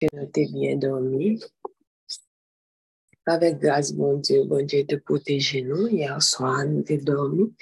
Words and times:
que 0.00 0.06
nous 0.12 0.26
t'es 0.26 0.46
bien 0.46 0.76
dormi. 0.76 1.40
Avec 3.28 3.58
grâce, 3.58 3.92
bon 3.92 4.18
Dieu, 4.18 4.44
bon 4.44 4.64
Dieu 4.64 4.86
te 4.86 4.94
protéger 4.96 5.62
nous. 5.62 5.88
Hier 5.88 6.22
soir, 6.22 6.64
nous 6.64 6.82
t'es 6.82 6.98
dormi 6.98 7.52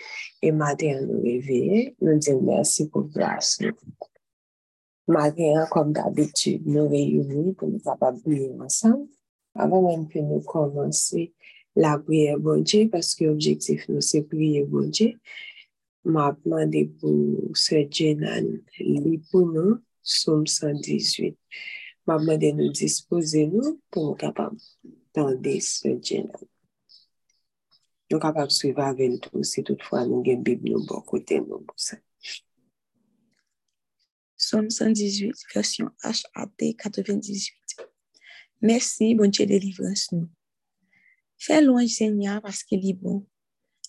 et 0.43 0.53
matin, 0.53 1.01
nous 1.03 1.23
réveillés. 1.23 1.97
Nous 2.01 2.19
disons 2.19 2.43
merci 2.43 2.89
pour 2.89 3.05
grâce. 3.05 3.59
Matin, 5.07 5.67
comme 5.71 5.93
d'habitude, 5.93 6.67
nous 6.67 6.89
réunissons 6.89 7.55
pour 7.55 7.69
nous 7.69 7.79
capables 7.79 8.21
prier 8.21 8.51
ensemble. 8.61 9.09
Avant 9.55 9.83
même 9.89 10.09
que 10.09 10.19
nous 10.19 10.41
commencer 10.41 11.33
la 11.77 11.99
prière, 11.99 12.39
bon 12.39 12.63
Dieu, 12.63 12.89
parce 12.91 13.15
que 13.15 13.25
l'objectif, 13.25 13.89
nous, 13.89 14.01
c'est 14.01 14.23
prier, 14.23 14.65
bon 14.65 14.89
Dieu. 14.89 15.13
M'a 16.05 16.37
demandé 16.45 16.91
pour 17.01 17.39
ce 17.55 17.87
Jenan, 17.91 18.59
pour 19.31 19.47
nous, 19.47 19.79
Somme 20.03 20.47
118. 20.47 21.39
M'a 22.07 22.19
demandé 22.19 22.53
de 22.53 22.57
nous 22.59 22.71
disposer 22.71 23.47
nous 23.47 23.81
pour 23.91 24.07
nous 24.07 24.15
capables 24.15 24.57
d'entendre 25.15 25.61
ce 25.61 25.89
Jenan. 26.03 26.33
Nous 28.11 28.19
capables 28.19 28.49
de 28.49 28.53
suivre 28.53 28.81
avec 28.81 29.33
nous 29.33 29.43
si 29.43 29.63
toutefois 29.63 30.07
nous 30.07 30.21
avons 30.21 30.25
une 30.25 30.43
Bible 30.43 30.75
bon 30.87 31.01
côté. 31.01 31.41
Nous, 31.41 31.65
Somme 34.37 34.69
118, 34.69 35.33
version 35.55 35.91
HAT 36.03 36.75
98. 36.79 37.55
Merci, 38.61 39.15
bon 39.15 39.31
Dieu, 39.31 39.47
délivrance 39.47 40.13
nous. 40.13 40.29
Fais 41.39 41.63
loin, 41.63 41.87
Seigneur, 41.87 42.43
parce 42.43 42.63
qu'il 42.63 42.87
est 42.89 42.95
bon. 42.95 43.27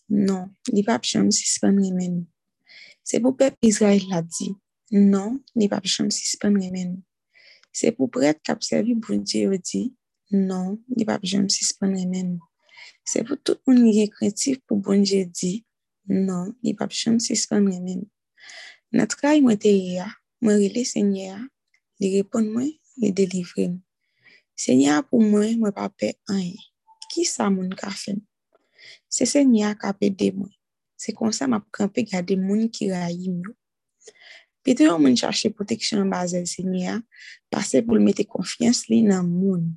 Non, 0.07 0.51
li 0.69 0.83
pa 0.85 0.99
pcham 1.01 1.31
si 1.33 1.47
sepan 1.49 1.79
remen. 1.81 2.19
Se 3.05 3.17
pou 3.21 3.33
pep 3.37 3.57
Israel 3.65 4.03
la 4.11 4.21
di, 4.21 4.51
non, 4.93 5.39
li 5.57 5.69
pa 5.71 5.79
pcham 5.81 6.11
si 6.13 6.27
sepan 6.29 6.59
remen. 6.61 6.99
Se 7.75 7.91
pou 7.91 8.07
pret 8.07 8.39
kap 8.47 8.61
servi 8.63 8.95
bon 8.95 9.23
Diyo 9.27 9.57
di, 9.59 9.89
non, 10.31 10.77
li 10.95 11.03
pap 11.07 11.25
jom 11.27 11.49
sispon 11.51 11.91
remen. 11.97 12.37
Se 13.03 13.19
pou 13.27 13.35
tout 13.35 13.59
moun 13.67 13.81
liye 13.83 14.07
kreatif 14.13 14.61
pou 14.63 14.79
bon 14.79 15.03
Diyo 15.03 15.25
di, 15.27 15.57
non, 16.07 16.53
li 16.63 16.71
pap 16.79 16.95
jom 16.95 17.17
sispon 17.19 17.67
remen. 17.67 18.05
Natra 18.95 19.33
yi 19.35 19.43
mwen 19.43 19.59
te 19.59 19.73
ya, 19.75 20.07
mwen 20.39 20.61
rile 20.61 20.85
senye 20.87 21.25
ya, 21.33 21.41
li 21.99 22.13
repon 22.15 22.47
mwen, 22.53 22.71
li 23.01 23.11
delivre 23.11 23.67
mwen. 23.67 23.81
Senye 24.55 24.87
ya 24.87 25.01
pou 25.03 25.19
mwen, 25.19 25.57
mwen 25.59 25.75
pa 25.75 25.89
pe 25.91 26.13
anye. 26.31 26.61
Ki 27.11 27.25
sa 27.27 27.49
moun 27.51 27.73
ka 27.75 27.91
fen? 27.91 28.21
Se 29.11 29.27
senye 29.27 29.65
ya 29.65 29.73
ka 29.75 29.91
pe 29.99 30.07
de 30.07 30.31
mwen. 30.37 30.53
Se 30.95 31.11
konsa 31.11 31.43
mwen 31.43 31.59
ap 31.59 31.67
kampe 31.75 32.07
gade 32.07 32.39
moun 32.39 32.69
ki 32.71 32.87
rayi 32.93 33.33
mwen. 33.35 33.51
Pite 34.65 34.87
yon 34.87 34.97
moun 34.97 35.13
chache 35.13 35.51
proteksyon 35.53 36.09
bazel 36.09 36.47
se 36.49 36.63
ni 36.65 36.87
a, 36.89 36.95
pase 37.53 37.83
pou 37.85 37.99
l 37.99 38.01
mette 38.01 38.23
konfians 38.25 38.87
li 38.89 39.03
nan 39.05 39.27
moun. 39.29 39.67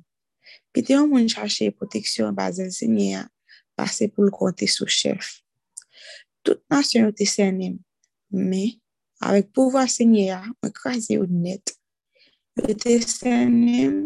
Pite 0.73 0.95
yon 0.95 1.11
moun 1.11 1.29
chache 1.29 1.67
proteksyon 1.77 2.33
bazel 2.33 2.71
se 2.73 2.89
ni 2.89 3.11
a, 3.13 3.27
pase 3.77 4.07
pou 4.09 4.25
l 4.25 4.33
konte 4.33 4.65
sou 4.65 4.89
chef. 4.89 5.35
Tout 6.41 6.57
nasyon 6.73 7.05
yo 7.05 7.13
te 7.13 7.27
senem, 7.29 7.77
me, 8.33 8.63
avek 9.21 9.51
pouva 9.53 9.85
senye 9.91 10.31
a, 10.33 10.41
mwen 10.57 10.73
krasi 10.73 11.19
yo 11.19 11.29
net. 11.29 11.75
Yo 12.57 12.73
te 12.73 12.97
senem, 13.05 14.01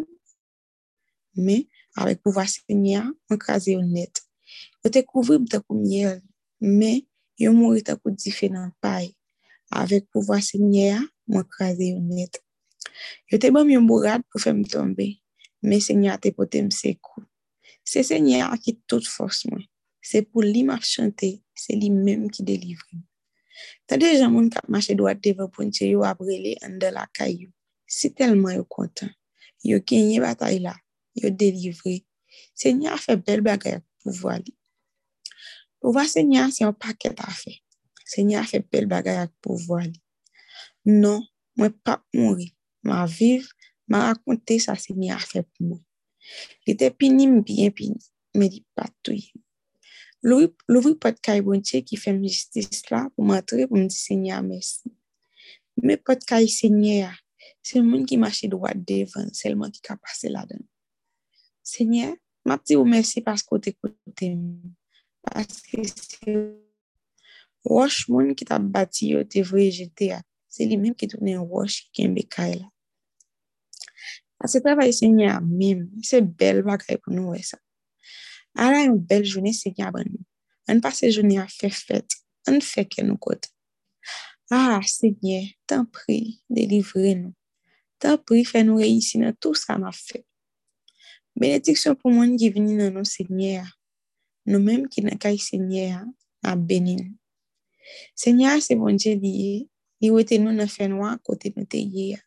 me, 1.40 1.58
avek 1.96 2.26
pouva 2.28 2.44
senye 2.50 3.00
a, 3.00 3.08
mwen 3.32 3.40
krasi 3.40 3.78
yo 3.78 3.88
net. 3.88 4.20
Yo 4.84 4.92
te 4.92 5.08
kouvri 5.08 5.40
mta 5.40 5.62
bta 5.62 5.66
koumyel, 5.70 6.20
me, 6.60 6.98
yo 7.40 7.56
mouri 7.56 7.88
ta 7.88 7.96
kou 7.96 8.12
di 8.12 8.36
fe 8.36 8.52
nan 8.52 8.74
paye. 8.84 9.14
Avek 9.74 10.06
pouvoa 10.14 10.40
se 10.46 10.60
nye 10.62 10.92
a, 10.98 11.02
mwen 11.32 11.46
kraze 11.50 11.90
yon 11.90 12.10
net. 12.14 12.38
Yo 13.32 13.40
te 13.42 13.50
bom 13.54 13.70
yon 13.72 13.88
bourad 13.90 14.22
pou 14.30 14.42
fem 14.42 14.62
tombe, 14.70 15.08
men 15.66 15.82
se 15.82 15.96
nye 15.98 16.12
a 16.14 16.20
te 16.22 16.34
potem 16.36 16.70
se 16.74 16.94
kou. 17.02 17.24
Se 17.84 18.04
se 18.06 18.20
nye 18.22 18.44
a 18.46 18.54
ki 18.62 18.78
tout 18.88 19.08
fos 19.10 19.44
mwen, 19.50 19.66
se 20.04 20.22
pou 20.28 20.46
li 20.46 20.62
map 20.68 20.86
chante, 20.86 21.32
se 21.58 21.76
li 21.80 21.90
menm 21.94 22.30
ki 22.32 22.46
delivre. 22.46 23.02
Ta 23.88 23.98
jan 23.98 24.32
moun 24.32 24.50
kap 24.54 24.70
mache 24.70 24.96
doat 24.96 25.22
deva 25.22 25.48
ponche 25.48 25.88
yo 25.90 26.04
abrele 26.04 26.56
an 26.66 26.78
de 26.80 26.92
la 26.92 27.08
kayou. 27.14 27.52
Si 27.88 28.10
telman 28.10 28.56
yo 28.56 28.64
kontan, 28.66 29.12
yo 29.64 29.80
kenye 29.82 30.20
batay 30.22 30.60
la, 30.60 30.76
yo 31.16 31.30
delivre. 31.30 32.04
Se 32.54 32.74
nye 32.74 32.90
a 32.90 32.98
fe 32.98 33.18
bel 33.18 33.42
bagay 33.42 33.80
pou 34.02 34.14
vwa 34.22 34.38
li. 34.40 34.54
Pouvoa 35.82 36.08
se 36.08 36.24
nye 36.24 36.40
a 36.46 36.50
se 36.52 36.64
yon 36.64 36.78
paket 36.78 37.20
a 37.20 37.32
fe. 37.32 37.63
Senye 38.14 38.38
a 38.38 38.46
fe 38.46 38.62
bel 38.62 38.86
bagay 38.92 39.24
ak 39.26 39.32
pou 39.42 39.58
voali. 39.68 39.98
Non, 40.86 41.24
mwen 41.58 41.74
pap 41.86 42.04
mounri. 42.14 42.52
Ma 42.86 43.06
viv, 43.08 43.48
ma 43.90 44.10
rakonte 44.10 44.60
sa 44.62 44.76
senye 44.78 45.14
a 45.16 45.20
fe 45.22 45.42
pou 45.42 45.72
moun. 45.72 45.82
Li 46.68 46.76
te 46.80 46.90
pini 46.94 47.26
mbyen 47.32 47.74
pini, 47.76 48.00
me 48.38 48.50
li 48.52 48.62
patouye. 48.78 49.32
Louvri 50.24 50.94
pot 51.04 51.18
kay 51.26 51.42
bonche 51.44 51.82
ki 51.84 51.98
fem 52.00 52.22
jistis 52.24 52.86
la 52.92 53.06
pou 53.12 53.28
matre 53.28 53.66
pou 53.68 53.80
mdi 53.80 53.96
senye 53.98 54.32
a 54.36 54.40
mersi. 54.46 54.92
Me 55.84 55.98
pot 56.00 56.22
kay 56.30 56.48
senye 56.52 57.02
a, 57.10 57.12
se 57.66 57.82
moun 57.84 58.06
ki 58.08 58.20
mache 58.22 58.48
dwa 58.52 58.72
devan, 58.76 59.34
selman 59.36 59.74
ki 59.74 59.84
ka 59.84 59.98
pase 60.00 60.32
la 60.32 60.46
den. 60.48 60.64
Senye, 61.64 62.14
map 62.48 62.64
di 62.68 62.78
ou 62.80 62.88
mersi 62.88 63.24
pasko 63.26 63.60
te 63.60 63.76
kote 63.76 64.32
mou. 64.38 64.72
Paske 65.28 65.84
se 65.92 66.38
ou 66.38 66.63
wosh 67.68 68.08
moun 68.12 68.34
ki 68.38 68.48
ta 68.48 68.60
bati 68.60 69.14
yo 69.14 69.24
te 69.28 69.44
vwe 69.48 69.70
jete 69.72 70.12
ya, 70.12 70.20
se 70.52 70.68
li 70.68 70.78
menm 70.80 70.96
ki 70.98 71.10
tounen 71.12 71.44
wosh 71.48 71.84
ki 71.84 72.04
kenbe 72.04 72.26
kay 72.30 72.58
la. 72.60 72.68
A 74.44 74.50
se 74.52 74.60
travay 74.60 74.92
se 74.94 75.08
nye 75.08 75.30
a 75.32 75.40
mim, 75.40 75.88
se 76.04 76.20
bel 76.22 76.62
bagay 76.68 77.00
pou 77.00 77.16
nou 77.16 77.32
we 77.32 77.42
sa. 77.48 77.58
A 78.60 78.68
la 78.74 78.84
yon 78.84 79.00
bel 79.00 79.24
jounen 79.24 79.56
se 79.56 79.72
nye 79.72 79.88
a 79.88 79.92
ban 79.96 80.10
nou. 80.10 80.26
An 80.68 80.84
pa 80.84 80.92
se 80.96 81.08
jounen 81.08 81.40
a 81.44 81.48
fe 81.48 81.72
fet, 81.72 82.20
an 82.52 82.60
fe 82.64 82.84
ken 82.90 83.08
nou 83.08 83.20
kote. 83.24 83.54
A, 84.52 84.82
se 84.84 85.14
nye, 85.24 85.56
tan 85.66 85.88
pri, 85.88 86.42
delivre 86.52 87.16
nou. 87.16 87.32
Tan 88.04 88.20
pri 88.20 88.44
fe 88.44 88.66
nou 88.68 88.84
reyisi 88.84 89.22
nan 89.22 89.36
tout 89.40 89.56
sa 89.56 89.80
ma 89.80 89.94
fe. 89.96 90.26
Benediksyon 91.40 91.96
pou 91.98 92.12
moun 92.14 92.36
ki 92.38 92.52
vini 92.54 92.76
nan 92.78 92.94
nou 93.00 93.08
se 93.08 93.24
nye 93.32 93.62
a. 93.64 93.68
Nou 94.46 94.60
menm 94.60 94.90
ki 94.92 95.06
nan 95.08 95.18
kay 95.24 95.40
se 95.40 95.58
nye 95.58 95.88
a, 95.96 96.04
a 96.52 96.58
benin. 96.60 97.14
Senya 98.20 98.58
se 98.64 98.78
bonje 98.80 99.16
liye, 99.20 99.68
li 100.02 100.12
wete 100.14 100.40
nou 100.42 100.56
nan 100.56 100.70
fè 100.72 100.90
noa 100.92 101.16
kote 101.26 101.54
nou 101.56 101.68
te 101.70 101.82
ye 101.82 102.14
ya. 102.14 102.22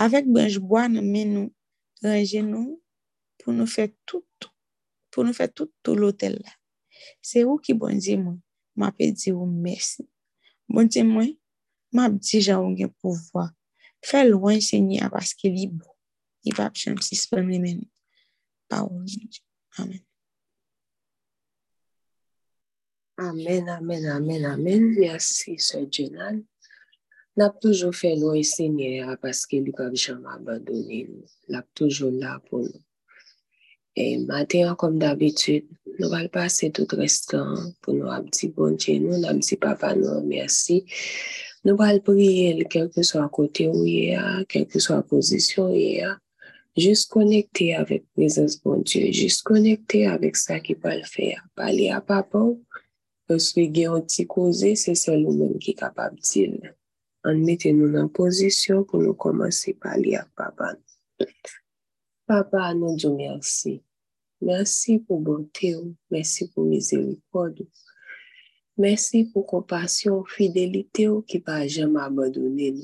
Avèk 0.00 0.28
benjboa 0.30 0.86
nan 0.92 1.06
men 1.10 1.34
nou, 1.34 1.50
ranje 2.04 2.42
nou 2.46 2.78
pou 3.40 3.54
nou 3.56 3.68
fè 3.70 3.88
tout, 4.08 4.50
pou 5.10 5.26
nou 5.26 5.36
fè 5.36 5.48
tout 5.50 5.72
tout 5.82 5.98
lotel 5.98 6.38
la. 6.40 6.56
Se 7.24 7.44
ou 7.46 7.58
ki 7.62 7.74
bonje 7.78 8.16
mwen, 8.20 8.38
ma 8.78 8.90
apè 8.92 9.10
di 9.16 9.32
ou 9.34 9.48
mersi. 9.48 10.06
Bonje 10.70 11.02
mwen, 11.06 11.32
ma 11.94 12.06
ap 12.08 12.18
di 12.22 12.40
jan 12.40 12.62
ou 12.64 12.76
gen 12.78 12.92
pou 13.00 13.16
vwa. 13.30 13.48
Fè 14.06 14.22
lwen 14.28 14.60
a 15.02 15.10
paske 15.12 15.50
li 15.50 15.66
bo. 15.68 15.96
I 16.46 16.54
pa 16.56 16.68
ap 16.70 16.78
chanm 16.78 17.00
si 17.04 17.16
spèm 17.16 17.50
li 17.50 17.58
men. 17.60 17.82
Pa 18.68 18.84
ou. 18.86 19.04
Amen. 19.78 20.09
Amen, 23.20 23.68
amen, 23.68 24.06
amen, 24.06 24.44
amen. 24.46 24.94
Merci, 24.98 25.58
Sir 25.58 25.84
Jenan. 25.92 26.40
Nap 27.36 27.58
toujou 27.60 27.92
fè 27.92 28.14
nou 28.16 28.32
e 28.32 28.40
sènyè 28.48 29.02
a 29.04 29.16
paske 29.20 29.58
li 29.60 29.74
pa 29.76 29.90
vijam 29.92 30.22
abandoni 30.24 31.02
nou. 31.04 31.26
Nap 31.52 31.66
toujou 31.76 32.08
la 32.16 32.38
pou 32.46 32.64
nou. 32.64 32.80
E 33.92 34.06
maten 34.24 34.70
an 34.70 34.78
kom 34.80 34.96
d'abitud, 35.02 35.68
nou 35.98 36.08
val 36.14 36.30
pase 36.32 36.70
tout 36.72 36.94
restan 36.96 37.74
pou 37.84 37.92
nou 37.98 38.08
ap 38.14 38.30
di 38.32 38.48
bonje 38.56 38.96
nou, 39.04 39.20
nam 39.20 39.44
di 39.44 39.60
papa 39.60 39.92
nou, 39.98 40.24
merci. 40.24 40.80
Nou 41.60 41.76
val 41.76 42.00
priye 42.06 42.54
li 42.56 42.64
kelke 42.72 43.04
so 43.04 43.20
a 43.20 43.28
kote 43.28 43.68
ou 43.68 43.84
ye 43.84 44.16
a, 44.16 44.46
kelke 44.48 44.80
so 44.80 44.96
a 44.96 45.04
posisyon 45.04 45.76
ye 45.76 46.08
a. 46.08 46.14
Jus 46.80 47.04
konekte 47.12 47.68
avèk 47.76 48.08
prezans 48.16 48.56
bonje, 48.64 49.04
jus 49.12 49.42
konekte 49.44 50.06
avèk 50.08 50.40
sa 50.40 50.56
ki 50.64 50.80
pal 50.80 51.04
fè 51.04 51.34
a. 51.36 51.44
Pali 51.52 51.92
a 51.92 52.00
papa 52.00 52.40
ou, 52.40 52.56
Oswe 53.30 53.68
gen 53.70 53.92
yon 53.92 54.06
ti 54.10 54.24
koze, 54.26 54.72
se 54.82 54.96
sel 54.98 55.22
ou 55.28 55.36
men 55.38 55.52
ki 55.62 55.76
kapab 55.78 56.16
til. 56.26 56.56
An 57.28 57.42
mette 57.46 57.70
nou 57.76 57.86
nan 57.92 58.08
pozisyon 58.10 58.82
pou 58.88 58.98
nou 59.04 59.14
komanse 59.14 59.74
pali 59.78 60.16
ak 60.18 60.32
papa. 60.38 60.72
Papa, 62.26 62.70
nou 62.74 62.96
djou 62.96 63.14
mersi. 63.14 63.76
Mersi 64.42 64.96
pou 65.04 65.20
bote 65.22 65.70
ou, 65.76 65.92
mersi 66.10 66.48
pou 66.50 66.66
mizerikod 66.66 67.60
ou. 67.62 67.68
Mersi 68.80 69.26
pou 69.30 69.44
kompasyon, 69.44 70.24
fidelite 70.34 71.04
ou 71.12 71.20
ki 71.22 71.42
pa 71.44 71.60
jem 71.68 71.98
abadounen. 72.00 72.80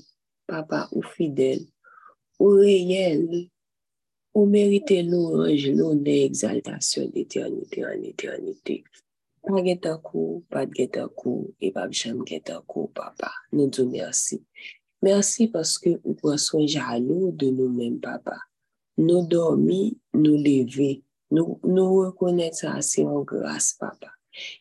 Papa, 0.46 0.84
ou 0.92 1.02
fidel, 1.16 1.64
ou 2.38 2.60
reyel, 2.60 3.48
ou 4.36 4.46
nou 4.46 5.96
ne 5.96 6.14
exaltasyon 6.28 7.10
eternite 7.18 7.82
an 7.88 8.06
eternite. 8.12 8.78
Pa 8.84 9.05
geta 9.64 9.96
kou, 10.02 10.42
pa 10.50 10.66
geta 10.66 11.06
kou, 11.08 11.52
e 11.60 11.70
pa 11.70 11.86
bichan 11.86 12.24
geta 12.26 12.60
kou, 12.66 12.90
papa. 12.94 13.30
Nou 13.52 13.70
djou 13.70 13.88
mersi. 13.90 14.42
Merci 15.02 15.48
parce 15.48 15.78
que 15.78 16.00
vous 16.04 16.14
prenez 16.14 16.66
jaloux 16.66 17.30
de 17.32 17.50
nous-mêmes, 17.50 18.00
papa. 18.00 18.36
Nous 18.98 19.26
dormir, 19.26 19.92
nous 20.14 20.36
lever, 20.36 21.04
nous, 21.30 21.60
nous 21.64 22.12
ça, 22.52 22.80
c'est 22.80 23.04
en 23.04 23.20
grâce, 23.22 23.74
papa. 23.74 24.08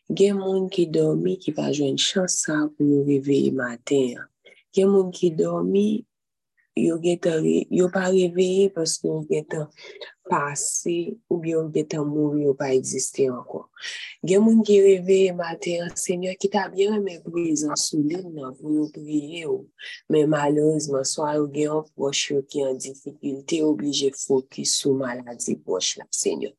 Il 0.08 0.20
y 0.20 0.30
a 0.30 0.34
des 0.34 0.40
gens 0.40 0.68
qui 0.68 0.86
dorment 0.86 1.36
qui 1.36 1.50
va 1.50 1.72
jouer 1.72 1.88
une 1.88 1.98
chance 1.98 2.46
pour 2.46 2.86
nous 2.86 3.04
réveiller 3.04 3.50
matin. 3.50 4.14
Il 4.74 4.80
y 4.80 4.82
a 4.82 4.86
des 4.86 4.92
gens 4.92 5.10
qui 5.10 5.30
dorment, 5.30 5.74
ils 6.76 6.92
ne 10.30 10.36
ont 10.36 10.38
passé 10.38 11.18
ou 11.30 11.38
bien 11.38 11.58
ont 11.58 11.70
été 11.70 11.98
mourir 11.98 12.50
ou 12.50 12.54
pas 12.54 12.72
existé 12.72 13.30
encore. 13.30 13.70
Il 14.22 14.30
y 14.30 14.36
a 14.36 14.40
des 14.40 14.44
gens 14.44 14.62
qui 14.62 14.80
réveillent 14.80 15.32
matin, 15.32 15.88
Seigneur, 15.94 16.34
qui 16.38 16.48
t'a 16.48 16.68
bien 16.68 16.94
aimé 16.94 17.20
l'île 17.34 18.32
pour 18.58 18.70
nous 18.70 18.90
prier. 18.90 19.46
Mais 20.08 20.26
malheureusement, 20.26 21.02
il 21.54 21.60
y 21.60 21.66
a 21.66 21.72
un 21.72 21.84
proche 21.94 22.32
qui 22.48 22.60
est 22.60 22.66
en 22.66 22.74
difficulté, 22.74 23.62
obligé 23.62 24.10
de 24.10 24.16
focus 24.16 24.76
sur 24.76 24.94
maladie 24.94 25.56
proche, 25.56 25.96
là, 25.98 26.04
Seigneur. 26.10 26.52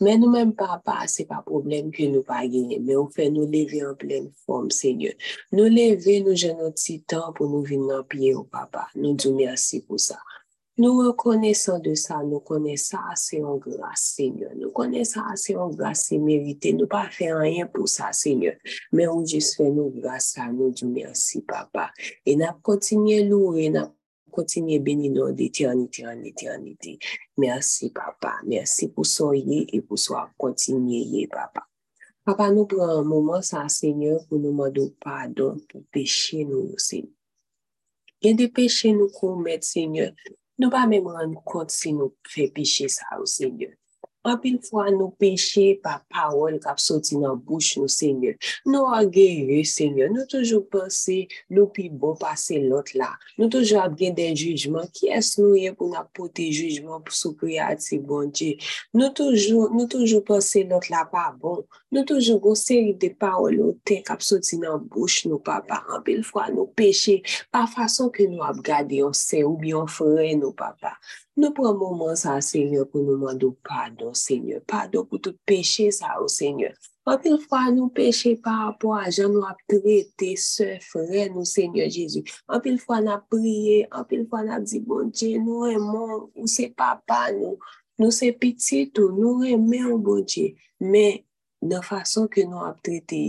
Mais 0.00 0.16
nous-mêmes, 0.16 0.54
papa, 0.54 1.06
ce 1.06 1.22
n'est 1.22 1.26
pas 1.26 1.42
problème 1.44 1.90
que 1.90 2.02
nous 2.04 2.22
pas 2.22 2.46
gagner, 2.46 2.80
mais 2.80 2.96
on 2.96 3.08
fait 3.08 3.30
nous 3.30 3.46
lever 3.46 3.84
en 3.84 3.94
pleine 3.94 4.30
forme, 4.46 4.70
Seigneur. 4.70 5.12
Nous 5.52 5.64
lever, 5.64 6.20
nous 6.22 6.34
j'ai 6.34 6.54
notre 6.54 6.82
temps 7.06 7.32
pour 7.32 7.48
nous 7.48 7.62
venir 7.62 7.96
en 7.96 8.02
pied 8.02 8.34
au 8.34 8.44
papa. 8.44 8.88
Nous 8.94 9.14
disons 9.14 9.36
merci 9.36 9.82
pour 9.82 10.00
ça. 10.00 10.18
Nous 10.78 10.96
reconnaissons 10.96 11.78
de 11.80 11.94
ça, 11.94 12.22
nous 12.24 12.40
connaissons 12.40 12.96
assez 13.10 13.42
en 13.44 13.56
grâce, 13.56 14.14
Seigneur. 14.16 14.52
Nous 14.56 14.70
connaissons 14.70 15.20
assez 15.30 15.54
en 15.54 15.68
grâce 15.68 16.10
et 16.12 16.18
mérité. 16.18 16.72
Nous 16.72 16.86
pas 16.86 17.10
faire 17.10 17.38
rien 17.38 17.66
pour 17.66 17.90
ça, 17.90 18.10
Seigneur. 18.12 18.54
Mais 18.90 19.06
on 19.06 19.24
juste 19.24 19.56
fait 19.56 19.70
nous 19.70 19.90
grâce 19.90 20.38
à 20.38 20.50
nous, 20.50 20.70
Dieu 20.70 20.88
merci, 20.88 21.42
Papa. 21.42 21.90
Et 22.24 22.36
nous 22.36 22.46
continuons 22.62 23.28
louer, 23.28 23.68
nous 23.68 23.84
continuons 24.30 24.82
bénir 24.82 25.34
d'éternité 25.34 26.06
en 26.06 26.22
éternité. 26.24 26.98
Merci, 27.36 27.90
Papa. 27.90 28.36
Merci 28.46 28.88
pour 28.88 29.04
soyez 29.04 29.66
et 29.76 29.82
pour 29.82 29.98
soi 29.98 30.30
continuer, 30.38 31.28
Papa. 31.30 31.66
Papa, 32.24 32.50
nous 32.50 32.64
prenons 32.64 33.00
un 33.00 33.02
moment, 33.02 33.42
ça, 33.42 33.68
Seigneur, 33.68 34.26
pour 34.26 34.38
nous 34.38 34.52
demander 34.52 34.94
pardon 34.98 35.58
pour 35.68 35.82
pécher 35.92 36.46
nous, 36.46 36.72
Seigneur. 36.78 37.10
Il 38.22 38.30
y 38.30 38.32
a 38.32 38.36
des 38.36 38.48
péchés 38.48 38.92
nous 38.92 39.10
commettre, 39.10 39.66
Seigneur. 39.66 40.12
nou 40.62 40.70
pa 40.70 40.86
mèm 40.86 41.08
rande 41.10 41.40
kont 41.48 41.74
si 41.74 41.90
nou 41.96 42.14
fè 42.30 42.46
peche 42.54 42.86
sa 42.92 43.18
ou 43.18 43.26
Seigneur. 43.26 43.74
Anpil 44.22 44.60
fwa 44.62 44.84
nou 44.94 45.10
peche 45.18 45.72
pa 45.82 45.96
pawol 46.12 46.60
kap 46.62 46.78
soti 46.78 47.16
nan 47.18 47.40
bouch 47.42 47.74
nou, 47.74 47.90
Seigneur. 47.90 48.36
Nou 48.68 48.86
ageye, 48.94 49.64
Seigneur. 49.66 50.12
Nou 50.14 50.28
toujou 50.30 50.62
pense 50.70 51.16
nou 51.50 51.66
pi 51.74 51.88
bon 51.90 52.14
pase 52.20 52.60
lot 52.62 52.92
la. 52.94 53.10
Nou 53.34 53.50
toujou 53.50 53.80
ap 53.82 53.96
gen 53.98 54.14
den 54.14 54.38
jujman. 54.38 54.86
Ki 54.94 55.10
es 55.16 55.34
nou 55.40 55.58
ye 55.58 55.72
pou 55.74 55.90
na 55.90 56.04
pote 56.14 56.46
jujman 56.54 57.02
pou 57.02 57.18
sou 57.18 57.34
kriyat 57.40 57.82
si 57.82 57.98
bon 57.98 58.30
Dje? 58.30 58.52
Nou 58.94 59.10
toujou 59.10 60.22
pense 60.28 60.62
lot 60.70 60.86
la 60.92 61.02
pa 61.10 61.30
bon. 61.34 61.64
Nou 61.92 62.06
toujou 62.06 62.38
gonseri 62.40 62.94
de 62.94 63.10
pawol 63.18 63.58
ou 63.60 63.76
te 63.82 63.98
kap 64.06 64.22
soti 64.22 64.60
nan 64.62 64.86
bouch 64.86 65.26
nou, 65.26 65.42
papa. 65.42 65.82
Anpil 65.98 66.22
fwa 66.24 66.46
nou 66.54 66.70
peche 66.78 67.18
pa 67.50 67.66
fason 67.66 68.14
ke 68.14 68.30
nou 68.30 68.46
ap 68.46 68.62
gade 68.62 69.02
yon 69.02 69.18
se 69.18 69.42
ou 69.42 69.58
bi 69.58 69.74
yon 69.74 69.90
fre 69.90 70.30
nou, 70.38 70.54
papa. 70.54 70.94
Nou 71.32 71.48
pran 71.56 71.78
mouman 71.80 72.16
sa, 72.18 72.34
Seigneur, 72.44 72.84
pou 72.92 73.00
nou 73.00 73.16
mandou 73.16 73.56
pardon, 73.64 74.12
Seigneur. 74.12 74.60
Pardon 74.68 75.06
pou 75.08 75.16
tout 75.16 75.36
peche 75.48 75.86
sa 75.96 76.18
ou, 76.20 76.28
Seigneur. 76.28 76.74
Anpil 77.08 77.38
fwa 77.40 77.64
nou 77.72 77.88
peche 77.90 78.34
pa 78.44 78.52
apwa, 78.68 79.00
jan 79.08 79.32
nou 79.32 79.46
ap 79.48 79.62
trete 79.70 80.34
se 80.38 80.68
fre 80.84 81.24
nou, 81.32 81.46
Seigneur 81.48 81.88
Jezu. 81.90 82.20
Anpil 82.52 82.76
fwa 82.82 83.00
nou 83.00 83.16
ap 83.16 83.24
priye, 83.32 83.80
anpil 83.96 84.26
fwa 84.28 84.42
nou 84.44 84.58
ap 84.58 84.68
di 84.68 84.82
bon 84.84 85.08
Dje, 85.08 85.32
nou 85.40 85.70
remon, 85.70 86.28
ou 86.36 86.50
se 86.52 86.68
papa 86.76 87.24
nou, 87.32 87.56
nou 87.98 88.12
se 88.12 88.28
piti 88.36 88.84
tou, 88.92 89.08
nou 89.16 89.40
remen 89.40 89.88
ou 89.88 89.98
bon 90.04 90.20
Dje. 90.28 90.50
Men, 90.84 91.22
nan 91.62 91.82
fason 91.86 92.26
ke 92.32 92.44
nou 92.48 92.64
ap 92.66 92.80
trete 92.84 93.20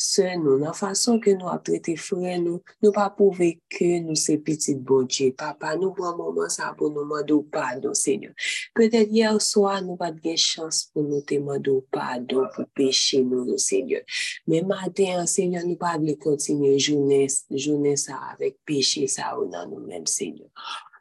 se 0.00 0.26
nou, 0.40 0.56
nan 0.60 0.74
fason 0.76 1.20
ke 1.22 1.34
nou 1.36 1.50
ap 1.52 1.64
trete 1.66 1.94
fre 2.00 2.38
nou, 2.42 2.62
nou 2.82 2.92
pa 2.96 3.06
pouve 3.12 3.50
ke 3.72 4.00
nou 4.04 4.16
se 4.18 4.38
petit 4.44 4.80
bonje. 4.80 5.30
Papa, 5.38 5.74
nou 5.80 5.92
pran 5.96 6.16
mouman 6.18 6.50
sa 6.52 6.72
pou 6.78 6.88
nou 6.92 7.04
mandou 7.08 7.44
pardon, 7.52 7.94
Seigneur. 7.98 8.32
Petet 8.76 9.12
yer 9.14 9.36
soa 9.44 9.76
nou 9.84 9.98
pat 10.00 10.16
gen 10.24 10.40
chans 10.40 10.84
pou 10.94 11.04
nou 11.04 11.24
te 11.28 11.38
mandou 11.42 11.84
pardon 11.94 12.48
pou 12.56 12.66
peche 12.76 13.20
nou, 13.24 13.58
Seigneur. 13.60 14.04
Men 14.48 14.68
maten, 14.70 15.26
Seigneur, 15.30 15.66
nou 15.68 15.76
pa 15.80 15.94
ble 16.00 16.16
kontine 16.20 16.74
jounen 16.80 18.00
sa 18.00 18.18
avek 18.32 18.58
peche 18.66 19.06
sa 19.12 19.34
ou 19.38 19.50
nan 19.50 19.68
nou 19.70 19.84
men, 19.84 20.08
Seigneur. 20.08 20.50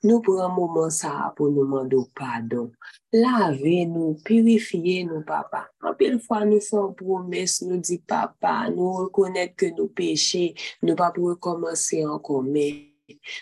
Nou 0.03 0.19
pran 0.19 0.51
mouman 0.51 0.89
sa 0.91 1.29
pou 1.38 1.47
nou 1.47 1.63
mandou 1.63 2.09
pardon. 2.17 2.67
Lave 3.15 3.85
nou, 3.88 4.17
purifiye 4.27 5.05
nou, 5.07 5.21
papa. 5.23 5.61
Anpil 5.79 6.17
fwa 6.25 6.41
nou 6.44 6.59
fwa 6.65 6.89
promes, 7.00 7.61
nou 7.63 7.79
di 7.79 8.01
papa, 8.03 8.67
nou 8.73 9.05
rekonet 9.05 9.55
ke 9.55 9.71
nou 9.71 9.88
peche, 9.95 10.50
nou 10.83 11.00
pa 11.00 11.07
pou 11.15 11.31
rekomansi 11.31 12.01
ankon, 12.03 12.51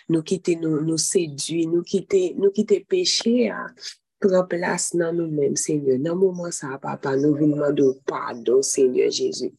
nou 0.06 0.22
kite 0.22 0.54
nou 0.62 0.98
sedwi, 1.02 1.66
nou 1.66 1.82
kite 1.82 2.82
peche, 2.86 3.50
pran 4.22 4.46
plas 4.46 4.92
nan 4.94 5.18
nou 5.18 5.34
men, 5.34 5.58
Seigneur. 5.58 5.98
Nan 5.98 6.14
mouman 6.22 6.54
sa, 6.54 6.76
papa, 6.78 7.18
nou 7.18 7.34
vin 7.42 7.58
mandou 7.58 7.98
pardon, 8.06 8.62
Seigneur 8.62 9.10
Jezu. 9.10 9.50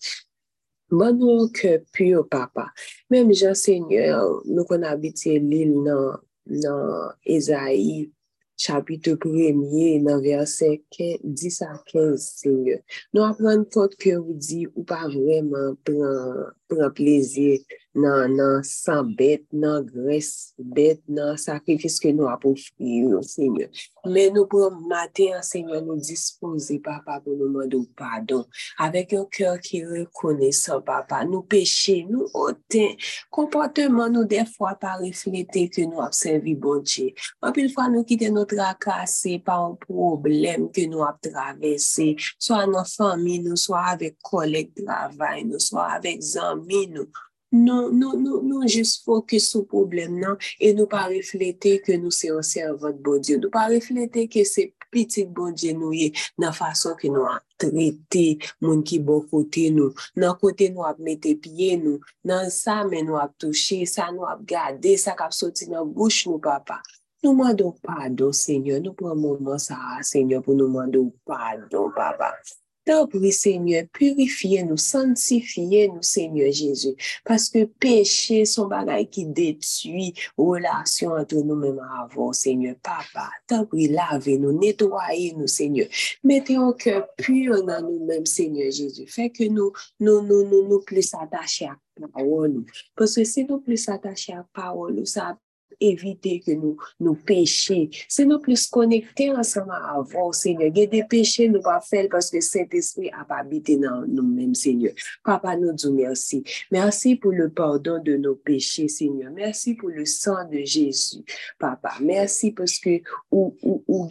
Ban 0.88 1.20
nou 1.20 1.50
ke 1.52 1.82
pyo, 1.92 2.24
papa. 2.24 2.70
Mem 3.12 3.36
jan, 3.36 3.60
Seigneur, 3.60 4.40
nou 4.48 4.64
kon 4.70 4.88
abite 4.88 5.36
l'il 5.44 5.82
nan 5.84 6.22
nan 6.48 7.14
Ezaïe 7.26 8.12
chapitou 8.60 9.18
premye 9.18 10.00
nan 10.04 10.22
verse 10.24 10.70
10 11.24 11.62
a 11.66 11.72
15 11.90 12.28
senye. 12.42 12.80
Nou 13.14 13.26
apren 13.28 13.66
kont 13.74 13.96
ke 14.00 14.16
ou 14.20 14.36
di 14.38 14.64
ou 14.74 14.86
pa 14.88 15.04
vreman 15.10 15.78
pran, 15.88 16.52
pran 16.72 16.94
plezye 16.96 17.64
nan, 17.94 18.36
nan 18.38 18.64
san 18.68 19.14
bet, 19.18 19.46
nan 19.54 19.86
gres 19.88 20.54
bet, 20.58 21.02
nan 21.08 21.38
sakrifis 21.40 22.00
ke 22.02 22.14
nou 22.16 22.30
apofri 22.32 23.04
yo, 23.04 23.22
semyon. 23.26 23.72
Men 24.10 24.34
nou 24.36 24.50
pou 24.50 24.68
maten 24.90 25.38
an, 25.38 25.46
semyon, 25.46 25.86
nou 25.88 26.02
dispose, 26.02 26.76
papa, 26.84 27.20
pou 27.24 27.38
nou 27.38 27.52
mandou 27.54 27.88
padon. 27.98 28.44
Avek 28.84 29.14
yon 29.16 29.28
kèr 29.34 29.60
ki 29.64 29.84
rekone 29.92 30.50
sa, 30.56 30.80
papa, 30.84 31.22
nou 31.28 31.46
peche, 31.50 32.00
nou 32.10 32.28
oten, 32.44 32.98
komporteman 33.34 34.14
nou 34.16 34.28
defwa 34.30 34.74
pa 34.80 34.96
reflete 35.02 35.68
ke 35.74 35.88
nou 35.90 36.04
apsevi 36.06 36.56
bonche. 36.60 37.12
Anpil 37.46 37.70
fwa 37.74 37.90
nou 37.94 38.08
kite 38.08 38.32
nou 38.34 38.50
trakase 38.50 39.38
pa 39.46 39.60
an 39.68 39.78
problem 39.82 40.70
ke 40.74 40.88
nou 40.90 41.06
ap 41.08 41.22
travesse, 41.24 42.14
so 42.38 42.58
an 42.58 42.76
an 42.80 42.90
fami 42.90 43.40
nou, 43.44 43.60
so 43.60 43.78
avek 43.78 44.18
kolek 44.26 44.74
travay 44.82 45.46
nou, 45.48 45.62
so 45.62 45.80
avek 45.84 46.24
zami 46.34 46.88
nou, 46.94 47.08
Nou, 47.54 47.92
nou, 47.94 48.18
nou, 48.18 48.40
nou 48.42 48.66
jist 48.66 49.04
fokus 49.06 49.52
sou 49.52 49.62
problem 49.70 50.16
nan, 50.18 50.40
e 50.58 50.72
nou 50.74 50.90
pa 50.90 51.04
reflete 51.12 51.76
ke 51.86 52.00
nou 52.02 52.10
se 52.10 52.32
anservant 52.34 52.98
bon 53.06 53.22
Diyo. 53.22 53.38
Nou 53.44 53.54
pa 53.54 53.68
reflete 53.70 54.24
ke 54.26 54.42
se 54.50 54.72
pitik 54.90 55.30
bon 55.38 55.54
Diyo 55.54 55.76
nou 55.78 55.94
ye 55.94 56.08
nan 56.42 56.56
fason 56.58 56.98
ke 56.98 57.12
nou 57.14 57.28
a 57.30 57.36
trete 57.62 58.24
moun 58.58 58.82
ki 58.82 58.98
bo 59.06 59.20
kote 59.30 59.68
nou, 59.76 59.94
nan 60.18 60.34
kote 60.42 60.72
nou 60.74 60.88
ap 60.90 60.98
mete 60.98 61.36
piye 61.46 61.78
nou, 61.78 62.02
nan 62.26 62.50
sa 62.50 62.80
men 62.90 63.06
nou 63.06 63.22
ap 63.22 63.38
touche, 63.38 63.84
sa 63.86 64.10
nou 64.10 64.26
ap 64.26 64.42
gade, 64.50 64.98
sa 64.98 65.14
kap 65.20 65.38
soti 65.38 65.70
nan 65.70 65.94
bouch 65.94 66.26
nou 66.26 66.42
papa. 66.42 66.82
Nou 67.22 67.38
mandou 67.38 67.78
pardon, 67.86 68.34
Senyor. 68.34 68.82
Nou 68.82 68.98
pran 68.98 69.14
mouman 69.14 69.62
sa, 69.62 69.78
Senyor, 70.02 70.42
pou 70.42 70.58
nou 70.58 70.74
mandou 70.74 71.14
pardon, 71.30 71.94
papa. 71.94 72.34
T'ouvri, 72.84 73.32
Seigneur, 73.32 73.86
purifiye 73.96 74.64
nou, 74.68 74.76
santifiye 74.82 75.86
nou, 75.88 76.04
Seigneur 76.04 76.52
Jésus, 76.52 76.98
paske 77.24 77.62
peche 77.80 78.42
son 78.50 78.68
bagay 78.72 79.06
ki 79.08 79.24
detui 79.38 80.10
relasyon 80.36 81.22
an 81.22 81.30
tou 81.30 81.46
nou 81.48 81.56
menman 81.62 81.94
avon, 82.02 82.34
Seigneur. 82.36 82.76
Papa, 82.84 83.30
t'ouvri, 83.48 83.88
lave 83.88 84.36
nou, 84.36 84.52
netwaye 84.58 85.32
nou, 85.38 85.48
Seigneur. 85.48 85.88
Mete 86.28 86.58
yon 86.58 86.76
kèr 86.76 87.06
pur 87.22 87.64
nan 87.64 87.88
nou 87.88 88.04
menm, 88.10 88.28
Seigneur 88.28 88.68
Jésus. 88.68 89.08
Fèk 89.08 89.46
nou, 89.48 89.72
nou, 90.04 90.20
nou, 90.20 90.44
nou, 90.44 90.68
nou 90.68 90.84
plis 90.84 91.14
atache 91.16 91.72
ak 91.72 91.80
parol 92.12 92.50
nou. 92.58 92.82
Paske 93.00 93.24
se 93.30 93.48
nou 93.48 93.64
plis 93.64 93.88
atache 93.92 94.36
ak 94.36 94.50
parol 94.56 94.92
nou, 94.98 95.08
sa 95.08 95.32
evite 95.90 96.38
ke 96.44 96.56
nou 96.58 96.78
nou 97.04 97.18
peche. 97.28 97.88
Se 98.12 98.26
nou 98.28 98.42
plis 98.44 98.66
konekte 98.72 99.30
ansama 99.34 99.80
avon, 99.94 100.32
Seigneur. 100.36 100.72
Ge 100.76 100.88
de 100.92 101.04
peche 101.10 101.48
nou 101.52 101.64
pa 101.66 101.80
fel 101.84 102.10
paske 102.14 102.42
set 102.46 102.74
espri 102.78 103.12
ap 103.14 103.34
abite 103.36 103.78
nan 103.82 104.08
nou 104.10 104.26
menm, 104.26 104.56
Seigneur. 104.58 104.96
Papa 105.26 105.56
nou 105.60 105.76
djou 105.76 105.94
mersi. 105.96 106.44
Mersi 106.74 107.16
pou 107.20 107.36
le 107.36 107.50
pardon 107.54 108.02
de 108.04 108.18
nou 108.22 108.40
peche, 108.46 108.88
Seigneur. 108.92 109.32
Mersi 109.34 109.76
pou 109.80 109.94
le 109.94 110.08
san 110.10 110.50
de 110.52 110.64
Jezu, 110.66 111.24
Papa. 111.62 111.98
Mersi 112.04 112.54
paske 112.56 113.02
ou 113.32 114.08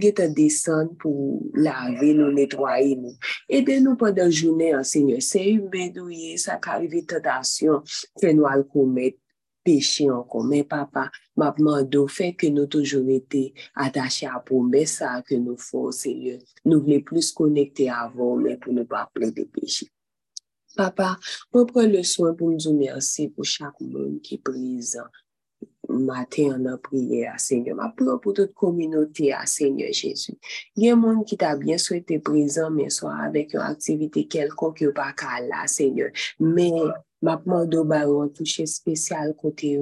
get 0.00 0.18
a 0.22 0.26
desan 0.32 0.90
pou 1.00 1.42
lave 1.54 2.12
nou, 2.16 2.32
netwaye 2.34 2.96
nou. 2.98 3.14
Ede 3.46 3.78
nou 3.82 3.98
padan 4.00 4.32
jounen, 4.32 4.82
Seigneur. 4.84 5.22
Se 5.24 5.42
yu 5.42 5.68
bedouye, 5.72 6.34
sa 6.42 6.58
karive 6.62 7.04
tadasyon, 7.06 7.84
se 7.86 8.34
nou 8.34 8.50
péché 9.66 10.08
encore. 10.08 10.44
Mais 10.44 10.62
papa, 10.62 11.10
ma 11.36 11.50
demande 11.50 12.08
fait 12.08 12.34
que 12.34 12.46
nous 12.46 12.66
toujours 12.66 13.08
été 13.08 13.52
attachés 13.74 14.26
à 14.26 14.38
promesse 14.38 15.02
que 15.28 15.34
nous 15.34 15.56
faisons, 15.56 15.90
Seigneur. 15.90 16.38
Nous 16.64 16.80
voulons 16.80 17.00
plus 17.00 17.32
connecter 17.32 17.90
avant, 17.90 18.36
mais 18.36 18.56
pour 18.56 18.72
ne 18.72 18.84
pas 18.84 19.10
parler 19.12 19.32
de 19.32 19.42
péché. 19.42 19.88
Papa, 20.76 21.18
prends 21.50 21.66
le 21.74 22.02
soin 22.02 22.34
pour 22.34 22.50
nous 22.50 22.56
dire 22.56 22.74
merci 22.74 23.28
pour 23.28 23.44
chaque 23.44 23.80
monde 23.80 24.20
qui 24.22 24.36
est 24.36 24.38
présent 24.38 25.06
matin 25.88 26.64
en 26.66 26.78
prière, 26.78 27.38
Seigneur. 27.38 27.76
Ma 27.76 27.88
prière 27.88 28.20
pour 28.20 28.34
toute 28.34 28.54
communauté, 28.54 29.32
à 29.32 29.46
Seigneur 29.46 29.92
Jésus. 29.92 30.34
Il 30.74 30.84
y 30.84 30.90
a 30.90 30.96
des 30.96 31.00
gens 31.00 31.22
qui 31.22 31.36
t'a 31.36 31.56
bien 31.56 31.78
souhaité 31.78 32.18
présent, 32.18 32.70
mais 32.70 32.90
soit 32.90 33.14
avec 33.14 33.54
une 33.54 33.60
activité 33.60 34.26
quelconque, 34.26 34.84
pas 34.92 35.14
là, 35.48 35.66
Seigneur. 35.66 36.10
Mais 36.38 36.72
ma 37.22 37.36
demande 37.36 37.94
un 37.94 38.28
toucher 38.28 38.66
spécial 38.66 39.34
côté 39.34 39.78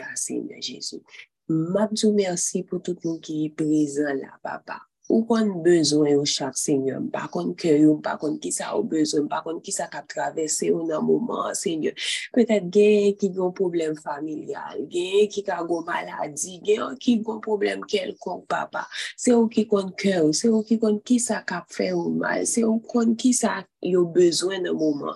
à 0.00 0.16
Seigneur 0.16 0.60
Jésus. 0.60 1.02
Ma 1.48 1.88
merci 2.14 2.62
pour 2.62 2.82
tout 2.82 2.96
monde 3.04 3.20
qui 3.20 3.46
est 3.46 3.50
présent 3.50 4.14
là, 4.14 4.38
papa. 4.42 4.80
Ou 5.06 5.22
kon 5.22 5.52
bezwen 5.62 6.16
ou 6.18 6.26
chak 6.26 6.56
senyon, 6.58 7.04
pa 7.14 7.28
kon 7.30 7.52
kè 7.58 7.76
yon, 7.78 8.00
pa 8.02 8.16
kon 8.18 8.34
ki 8.42 8.50
sa 8.50 8.72
ou 8.74 8.82
bezwen, 8.90 9.28
pa 9.30 9.38
kon 9.44 9.60
ki 9.62 9.70
sa 9.70 9.86
kap 9.90 10.08
travese 10.10 10.72
ou 10.74 10.82
nan 10.88 11.04
mouman 11.06 11.54
senyon. 11.54 11.94
Petet 12.34 12.66
gen 12.74 13.14
ki 13.20 13.30
gon 13.36 13.54
problem 13.54 13.94
familial, 14.02 14.82
gen 14.90 15.30
ki 15.30 15.44
ka 15.46 15.60
gon 15.68 15.86
maladi, 15.86 16.58
gen 16.66 16.98
ki 17.02 17.20
gon 17.22 17.38
problem 17.44 17.86
kelkon 17.86 18.42
papa. 18.50 18.82
Se 19.14 19.30
ou 19.36 19.46
ki 19.52 19.68
kon 19.70 19.92
kè 19.94 20.18
ou, 20.24 20.34
se 20.34 20.50
ou 20.50 20.66
ki 20.66 20.80
kon 20.82 20.98
ki 20.98 21.20
sa 21.22 21.38
kap 21.46 21.70
fè 21.70 21.92
ou 21.94 22.10
mal, 22.10 22.42
se 22.50 22.66
ou 22.66 22.82
kon 22.90 23.14
ki 23.14 23.30
sa 23.36 23.60
yon 23.86 24.10
bezwen 24.16 24.66
nan 24.66 24.74
mouman. 24.74 25.14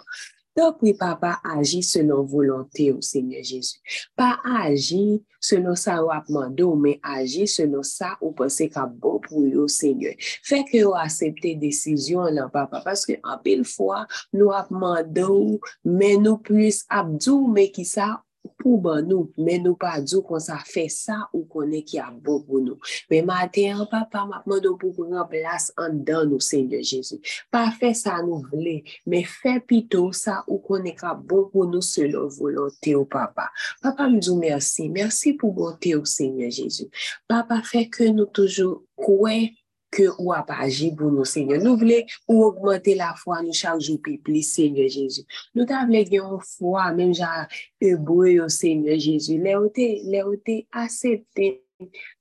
Donc, 0.57 0.76
oui, 0.83 0.95
papa, 0.95 1.40
agit 1.45 1.83
selon 1.83 2.25
volonté 2.25 2.92
au 2.92 3.00
Seigneur 3.00 3.42
Jésus. 3.42 3.78
Pas 4.16 4.38
agit 4.45 5.23
selon 5.40 5.75
ça 5.75 6.04
ou 6.04 6.09
demandé, 6.28 6.64
mais 6.76 7.00
agit 7.02 7.47
selon 7.47 7.83
ça 7.83 8.16
ou 8.21 8.33
pensez 8.33 8.69
qu'à 8.69 8.87
bon 8.87 9.21
pour 9.21 9.40
vous, 9.40 9.69
Seigneur. 9.69 10.14
Fait 10.42 10.64
que 10.64 10.85
vous 10.85 10.95
acceptez 10.95 11.54
décision 11.54 12.25
là, 12.25 12.49
papa, 12.52 12.83
parce 12.85 13.07
que 13.07 13.12
en 13.23 13.38
pile 13.38 13.64
fois, 13.64 14.07
nous 14.33 14.50
demandé, 14.71 15.61
mais 15.85 16.16
nous 16.16 16.38
plus 16.38 16.85
abdou, 16.88 17.47
mais 17.47 17.71
qui 17.71 17.85
ça, 17.85 18.23
pou 18.61 18.78
ban 18.82 19.04
nou, 19.06 19.28
men 19.40 19.64
nou 19.64 19.76
pa 19.80 19.97
djou 20.02 20.25
kon 20.26 20.40
sa 20.42 20.59
fe 20.64 20.87
sa 20.92 21.16
ou 21.30 21.47
konen 21.50 21.85
ki 21.87 22.00
a 22.02 22.09
bon 22.12 22.42
pou 22.47 22.61
nou. 22.64 22.78
Men 23.11 23.28
maten, 23.28 23.85
papa, 23.90 24.26
mapman 24.28 24.62
do 24.64 24.75
pou 24.80 24.94
kon 24.97 25.16
an 25.16 25.28
plas 25.30 25.70
an 25.80 26.00
dan 26.06 26.28
nou, 26.30 26.42
Seigneur 26.44 26.85
Jésus. 26.85 27.20
Pa 27.52 27.66
fe 27.76 27.92
sa 27.97 28.18
nou 28.25 28.40
vle, 28.52 28.80
men 29.09 29.26
fe 29.28 29.59
pito 29.64 30.06
sa 30.16 30.40
ou 30.47 30.61
konen 30.64 30.97
ka 30.99 31.14
bon 31.14 31.49
pou 31.52 31.68
nou 31.68 31.85
selon 31.85 32.30
volonté 32.37 32.97
ou 32.99 33.09
papa. 33.09 33.49
Papa, 33.85 34.09
mdou 34.12 34.38
mersi. 34.40 34.88
Mersi 34.92 35.35
pou 35.40 35.54
bonte 35.56 35.94
ou, 35.97 36.09
Seigneur 36.09 36.52
Jésus. 36.52 36.90
Papa, 37.30 37.61
fe 37.66 37.87
ke 37.92 38.11
nou 38.12 38.28
toujou 38.28 38.82
kouè 39.00 39.50
que 39.90 40.04
ou 40.18 40.32
a 40.32 40.44
agi 40.49 40.94
pour 40.94 41.11
nous, 41.11 41.25
Seigneur. 41.25 41.61
Nous 41.62 41.76
voulons 41.76 42.04
ou 42.28 42.44
augmenter 42.44 42.94
la 42.94 43.14
foi, 43.14 43.42
nous 43.42 43.52
chaque 43.52 43.80
jour 43.80 43.99
plus, 44.23 44.42
Seigneur 44.42 44.88
Jésus. 44.88 45.23
Nous 45.54 45.64
t'avons 45.64 45.92
une 45.92 46.40
foi, 46.40 46.92
même 46.92 47.14
genre 47.14 47.47
hébreu, 47.80 48.49
Seigneur 48.49 48.99
Jésus. 48.99 49.38
Les 49.38 49.56
ont 49.56 50.42
accepté 50.73 51.64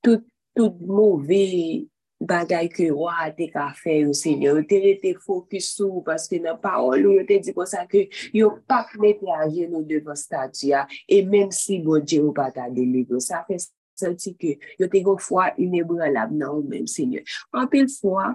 tout, 0.02 0.22
mauvais 0.80 1.86
bagay 2.20 2.68
que 2.68 2.90
roi 2.92 3.32
ka 3.52 3.72
fait 3.74 4.04
au 4.04 4.12
Seigneur. 4.12 4.56
Te 4.66 4.74
été 4.74 5.14
focus 5.14 5.74
sur 5.74 6.02
parce 6.04 6.28
que 6.28 6.36
dans 6.36 6.58
parole 6.58 7.06
ou 7.06 7.24
te 7.24 7.38
dit 7.38 7.54
comme 7.54 7.66
ça 7.66 7.86
que 7.86 8.08
yo 8.34 8.58
pas 8.66 8.86
mettre 8.98 9.28
à 9.30 9.48
genoux 9.48 9.82
devant 9.82 10.14
statue 10.14 10.72
et 11.08 11.24
même 11.24 11.50
si 11.50 11.78
bon 11.78 12.02
Dieu 12.02 12.24
ou 12.24 12.32
pas 12.32 12.50
ta 12.50 12.68
délivré, 12.68 13.20
ça 13.20 13.44
fait 13.46 13.58
senti 14.00 14.34
ke 14.40 14.56
yo 14.80 14.88
te 14.90 15.02
go 15.06 15.16
fwa 15.20 15.50
inebranlab 15.60 16.32
nan 16.34 16.54
ou 16.54 16.64
menm, 16.66 16.88
Senyor. 16.90 17.26
Anpil 17.56 17.88
fwa, 17.92 18.32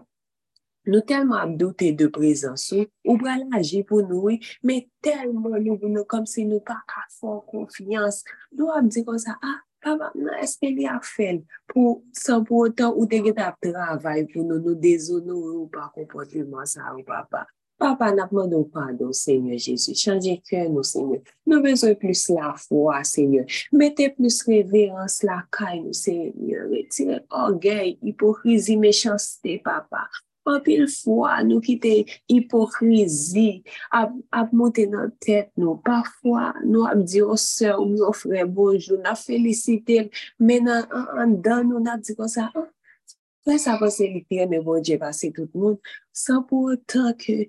nou 0.85 1.01
telman 1.09 1.41
ap 1.41 1.53
dote 1.59 1.91
de 1.97 2.07
prezansou, 2.13 2.85
ou 3.05 3.17
bral 3.21 3.45
aji 3.57 3.81
pou 3.89 4.05
nou, 4.05 4.33
men 4.65 4.85
telman 5.05 5.57
nou 5.59 5.79
pou 5.81 5.91
nou 5.91 6.07
kom 6.09 6.27
se 6.29 6.45
nou 6.47 6.61
pa 6.65 6.77
ka 6.89 7.05
fon 7.17 7.41
konfians. 7.49 8.21
Nou 8.53 8.73
ap 8.75 8.91
di 8.93 9.05
kon 9.07 9.21
sa, 9.21 9.37
ah, 9.41 9.59
papa, 9.85 10.11
nan 10.17 10.37
espe 10.45 10.69
li 10.73 10.87
a 10.89 10.99
fel, 11.05 11.41
pou 11.71 11.99
san 12.17 12.45
pou 12.45 12.69
otan 12.69 12.93
ou 12.93 13.09
te 13.09 13.21
get 13.25 13.41
ap 13.41 13.57
travay 13.63 14.25
pou 14.31 14.45
nou 14.45 14.61
nou 14.61 14.77
dezonou 14.77 15.61
ou 15.61 15.69
pa 15.73 15.89
kompote 15.95 16.45
man 16.49 16.69
sa 16.69 16.93
ou 16.93 17.05
papa. 17.05 17.45
Papa, 17.77 18.07
napman 18.15 18.47
nou 18.47 18.63
pardon, 18.71 19.11
Seigneur 19.11 19.57
Jésus. 19.59 19.97
Chanje 19.99 20.37
kèr 20.47 20.69
nou, 20.71 20.83
Seigneur. 20.87 21.19
Nou 21.43 21.59
bezon 21.63 21.95
plus 21.99 22.21
la 22.31 22.53
fwa, 22.55 23.01
Seigneur. 23.03 23.43
Mete 23.75 24.07
plus 24.15 24.39
reverans 24.47 25.19
la 25.27 25.41
kay 25.51 25.81
nou, 25.81 25.95
Seigneur. 25.95 26.69
Retire 26.71 27.19
orgey, 27.35 27.97
hipokrizi, 27.99 28.77
mechansite, 28.79 29.57
Papa. 29.65 30.05
Anpil 30.47 30.85
fwa 30.87 31.39
nou 31.43 31.59
kite 31.65 32.05
hipokrizi, 32.31 33.63
ap, 33.91 34.13
ap 34.31 34.53
monte 34.55 34.85
nan 34.87 35.11
tet 35.19 35.49
nou. 35.59 35.75
Parfwa 35.83 36.53
nou 36.61 36.85
ap 36.87 37.01
diyo 37.03 37.35
se 37.41 37.73
ou 37.73 37.89
nou 37.91 38.15
fre 38.15 38.45
bonjou, 38.47 39.01
na 39.03 39.17
felisite, 39.19 40.05
men 40.39 40.71
an, 40.71 40.87
an, 40.95 41.11
an 41.25 41.35
dan 41.43 41.67
nou 41.73 41.83
nap 41.83 42.05
diyo 42.05 42.29
sa. 42.31 42.47
Fè 43.45 43.59
sa 43.61 43.75
fò 43.77 43.91
se 43.93 44.07
li 44.09 44.23
pire 44.25 44.47
me 44.49 44.57
bonje 44.65 44.95
vase 45.01 45.27
tout 45.33 45.51
moun, 45.53 45.75
san 46.15 46.39
pou 46.49 46.71
otan 46.73 47.11
ke 47.19 47.43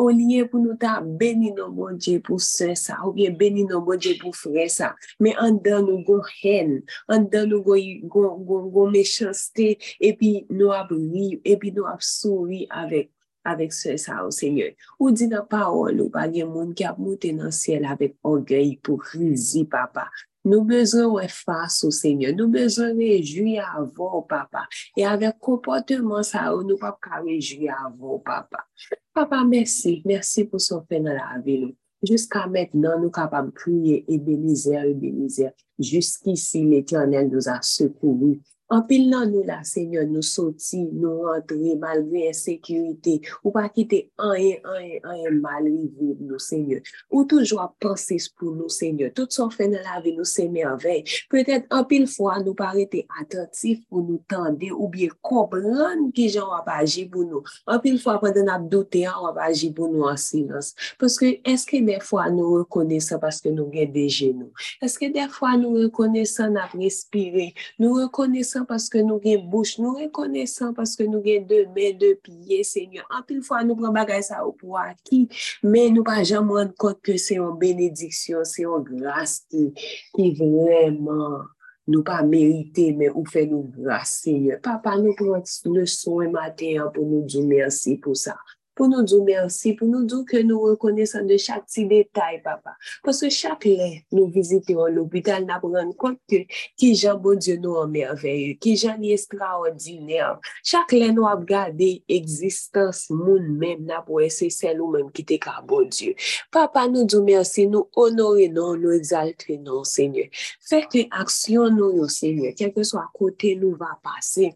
o 0.00 0.08
liye 0.12 0.46
pou 0.48 0.60
nou 0.62 0.76
ta 0.80 0.98
beni 1.00 1.52
nou 1.56 1.72
moun 1.74 1.98
dje 2.00 2.18
pou 2.24 2.40
se 2.42 2.72
sa, 2.78 2.98
ou 3.04 3.14
bien 3.16 3.34
beni 3.36 3.66
nou 3.68 3.84
moun 3.84 4.00
dje 4.00 4.16
pou 4.20 4.34
fre 4.36 4.66
sa, 4.72 4.92
men 5.22 5.38
an 5.42 5.60
dan 5.64 5.86
nou 5.88 6.02
go 6.06 6.20
hen, 6.40 6.78
an 7.12 7.28
dan 7.32 7.50
nou 7.52 7.64
go, 7.66 7.78
go, 8.12 8.26
go, 8.46 8.60
go 8.72 8.86
mechanste, 8.92 9.74
epi 10.00 10.34
nou 10.50 10.74
ap 10.76 10.92
ri, 10.94 11.40
epi 11.44 11.72
nou 11.76 11.90
ap 11.90 12.04
souri 12.04 12.66
avek, 12.82 13.10
avek 13.48 13.72
se 13.72 13.96
sa 14.00 14.20
ou 14.24 14.34
seigne. 14.34 14.72
Ou 14.98 15.12
di 15.16 15.28
nan 15.30 15.46
pa 15.50 15.66
ou, 15.68 15.88
ou 15.88 16.12
pa 16.12 16.26
gen 16.32 16.50
moun 16.52 16.74
ki 16.76 16.88
ap 16.88 17.00
mouten 17.00 17.40
nan 17.40 17.54
siel 17.54 17.88
avek 17.88 18.18
orgey 18.26 18.76
pou 18.84 19.00
rizi 19.12 19.64
papa, 19.68 20.08
Nous 20.44 20.64
besoin 20.64 21.28
face 21.28 21.84
au 21.84 21.90
Seigneur. 21.90 22.34
Nous 22.34 22.48
besoin 22.48 22.94
réjouir 22.94 23.74
avant, 23.76 24.22
papa. 24.22 24.66
Et 24.96 25.04
avec 25.04 25.38
comportement 25.38 26.22
ça, 26.22 26.52
nous 26.64 26.78
pas 26.78 26.98
réjouir 27.22 27.74
avant, 27.86 28.18
papa. 28.18 28.64
Papa, 29.12 29.44
merci. 29.44 30.02
Merci 30.04 30.44
pour 30.44 30.60
son 30.60 30.82
fait 30.82 31.00
dans 31.00 31.12
la 31.12 31.38
vie. 31.44 31.74
Jusqu'à 32.02 32.46
maintenant, 32.46 32.98
nous 32.98 33.10
capables 33.10 33.48
de 33.48 33.54
prier 33.54 34.04
et 34.08 34.18
bénir, 34.18 34.84
et 34.84 34.94
bénir. 34.94 35.50
Jusqu'ici, 35.78 36.64
l'Éternel 36.64 37.28
nous 37.28 37.48
a 37.48 37.60
secourus. 37.60 38.40
Anpil 38.70 39.08
nan 39.10 39.32
nou 39.32 39.42
la, 39.46 39.60
Senyor, 39.66 40.06
nou 40.06 40.22
soti, 40.22 40.84
nou 40.94 41.26
rentre, 41.26 41.74
malgre 41.80 42.28
ensekurite, 42.30 43.16
ou 43.42 43.50
pa 43.54 43.64
kite 43.72 44.04
anye, 44.22 44.60
anye, 44.62 45.00
anye 45.02 45.32
malrive 45.40 46.14
nou, 46.20 46.38
Senyor. 46.38 46.84
Ou 47.10 47.26
toujwa 47.26 47.66
panses 47.82 48.28
pou 48.30 48.54
nou, 48.54 48.70
Senyor. 48.70 49.10
Tout 49.16 49.34
son 49.34 49.50
fè 49.50 49.66
nan 49.70 49.82
la 49.86 49.98
ve 50.04 50.12
nou 50.14 50.28
se 50.28 50.46
merveil. 50.50 51.02
Petèt 51.32 51.66
anpil 51.74 52.06
fwa 52.10 52.36
nou 52.44 52.54
parete 52.58 53.02
atentif 53.20 53.80
pou 53.90 54.04
nou 54.04 54.22
tende 54.30 54.70
ou 54.76 54.88
biye 54.92 55.10
kompran 55.26 56.06
ki 56.14 56.28
jan 56.30 56.48
wap 56.52 56.70
aji 56.76 57.08
pou 57.10 57.26
nou. 57.26 57.42
Anpil 57.70 57.98
fwa 58.02 58.18
pwede 58.22 58.44
nap 58.46 58.68
dote 58.70 59.02
an 59.08 59.18
wap 59.26 59.40
aji 59.48 59.72
pou 59.74 59.90
nou 59.90 60.06
an 60.10 60.20
silans. 60.20 60.72
Paske 61.00 61.32
eske 61.48 61.82
defwa 61.86 62.28
nou 62.30 62.62
rekone 62.62 63.00
sa 63.02 63.18
paske 63.22 63.50
nou 63.54 63.70
gen 63.74 63.90
deje 63.94 64.30
nou. 64.36 64.54
Eske 64.84 65.10
defwa 65.14 65.56
nou 65.58 65.82
rekone 65.82 66.22
sa 66.30 66.46
nap 66.52 66.74
respire. 66.78 67.50
Nou 67.82 67.98
rekone 67.98 68.44
sa 68.46 68.59
parce 68.64 68.88
que 68.88 68.98
nous 68.98 69.20
avons 69.24 69.44
bouche, 69.44 69.78
nous 69.78 69.94
reconnaissons 69.94 70.72
parce 70.72 70.96
que 70.96 71.02
nous 71.02 71.18
avons 71.18 71.46
deux 71.46 71.66
mains, 71.66 71.96
deux 71.98 72.16
pieds, 72.16 72.64
Seigneur. 72.64 73.06
En 73.10 73.22
pile 73.22 73.42
fois, 73.42 73.64
nous 73.64 73.74
prenons 73.74 73.92
bagage 73.92 74.24
ça 74.24 74.44
au 74.46 74.52
pouvoir 74.52 74.94
qui, 75.04 75.28
mais 75.62 75.90
nous 75.90 76.04
pas 76.04 76.22
jamais 76.22 76.52
rendre 76.52 76.74
compte 76.76 77.00
que 77.02 77.16
c'est 77.16 77.36
une 77.36 77.56
bénédiction, 77.58 78.38
c'est 78.44 78.62
une 78.62 78.82
grâce 78.82 79.40
qui, 79.50 79.72
qui 80.14 80.34
vraiment 80.34 81.40
nous 81.86 82.02
pas 82.02 82.22
mérité, 82.22 82.92
mais 82.92 83.10
ou 83.10 83.24
fait 83.24 83.46
nous 83.46 83.70
grâce, 83.76 84.20
Seigneur. 84.22 84.60
Papa, 84.60 84.96
nous 84.96 85.14
prenons 85.14 85.42
le 85.66 85.86
soin 85.86 86.30
matin 86.30 86.90
pour 86.94 87.04
nous 87.04 87.22
dire 87.22 87.44
merci 87.44 87.96
pour 87.96 88.16
ça 88.16 88.36
pour 88.80 88.88
nous 88.88 89.02
dire 89.02 89.22
merci, 89.22 89.74
pour 89.74 89.88
nous 89.88 90.06
dire 90.06 90.24
que 90.26 90.38
nous 90.38 90.58
reconnaissons 90.58 91.26
de 91.26 91.36
chaque 91.36 91.66
petit 91.66 91.84
détail, 91.84 92.40
papa. 92.40 92.70
Parce 93.04 93.20
que 93.20 93.28
chaque 93.28 93.66
lait, 93.66 94.06
nous 94.10 94.28
visitons 94.28 94.86
l'hôpital, 94.86 95.44
nous 95.44 95.70
prenons 95.70 95.92
compte 95.92 96.18
que 96.26 96.36
qui 96.78 96.94
Jean 96.94 97.18
bon 97.18 97.38
Dieu 97.38 97.58
nous 97.58 97.74
en 97.74 97.86
merveilleux, 97.86 98.54
qui 98.54 98.78
Jean 98.78 98.96
extraordinaire. 99.02 100.40
Chaque 100.64 100.92
lait 100.92 101.12
nous 101.12 101.26
a 101.26 101.36
gardé 101.36 102.02
existence, 102.08 103.10
moun 103.10 103.54
même, 103.58 103.84
n'a 103.84 104.00
pour 104.00 104.22
c'est 104.30 104.48
celle 104.48 104.80
ou 104.80 104.90
même 104.90 105.12
qui 105.12 105.20
était 105.20 105.40
bon 105.68 105.86
Dieu. 105.86 106.14
Papa, 106.50 106.88
nous 106.88 107.04
disons 107.04 107.22
merci, 107.22 107.66
nous 107.66 107.86
honorons, 107.94 108.78
nous 108.78 108.92
exaltons, 108.92 109.84
Seigneur. 109.84 110.28
Fait 110.58 110.86
que 110.90 111.00
action 111.10 111.68
nous, 111.68 112.08
Seigneur, 112.08 112.54
quel 112.56 112.72
que 112.72 112.82
soit 112.82 113.10
côté 113.12 113.56
nous 113.56 113.76
va 113.76 113.98
passer, 114.02 114.54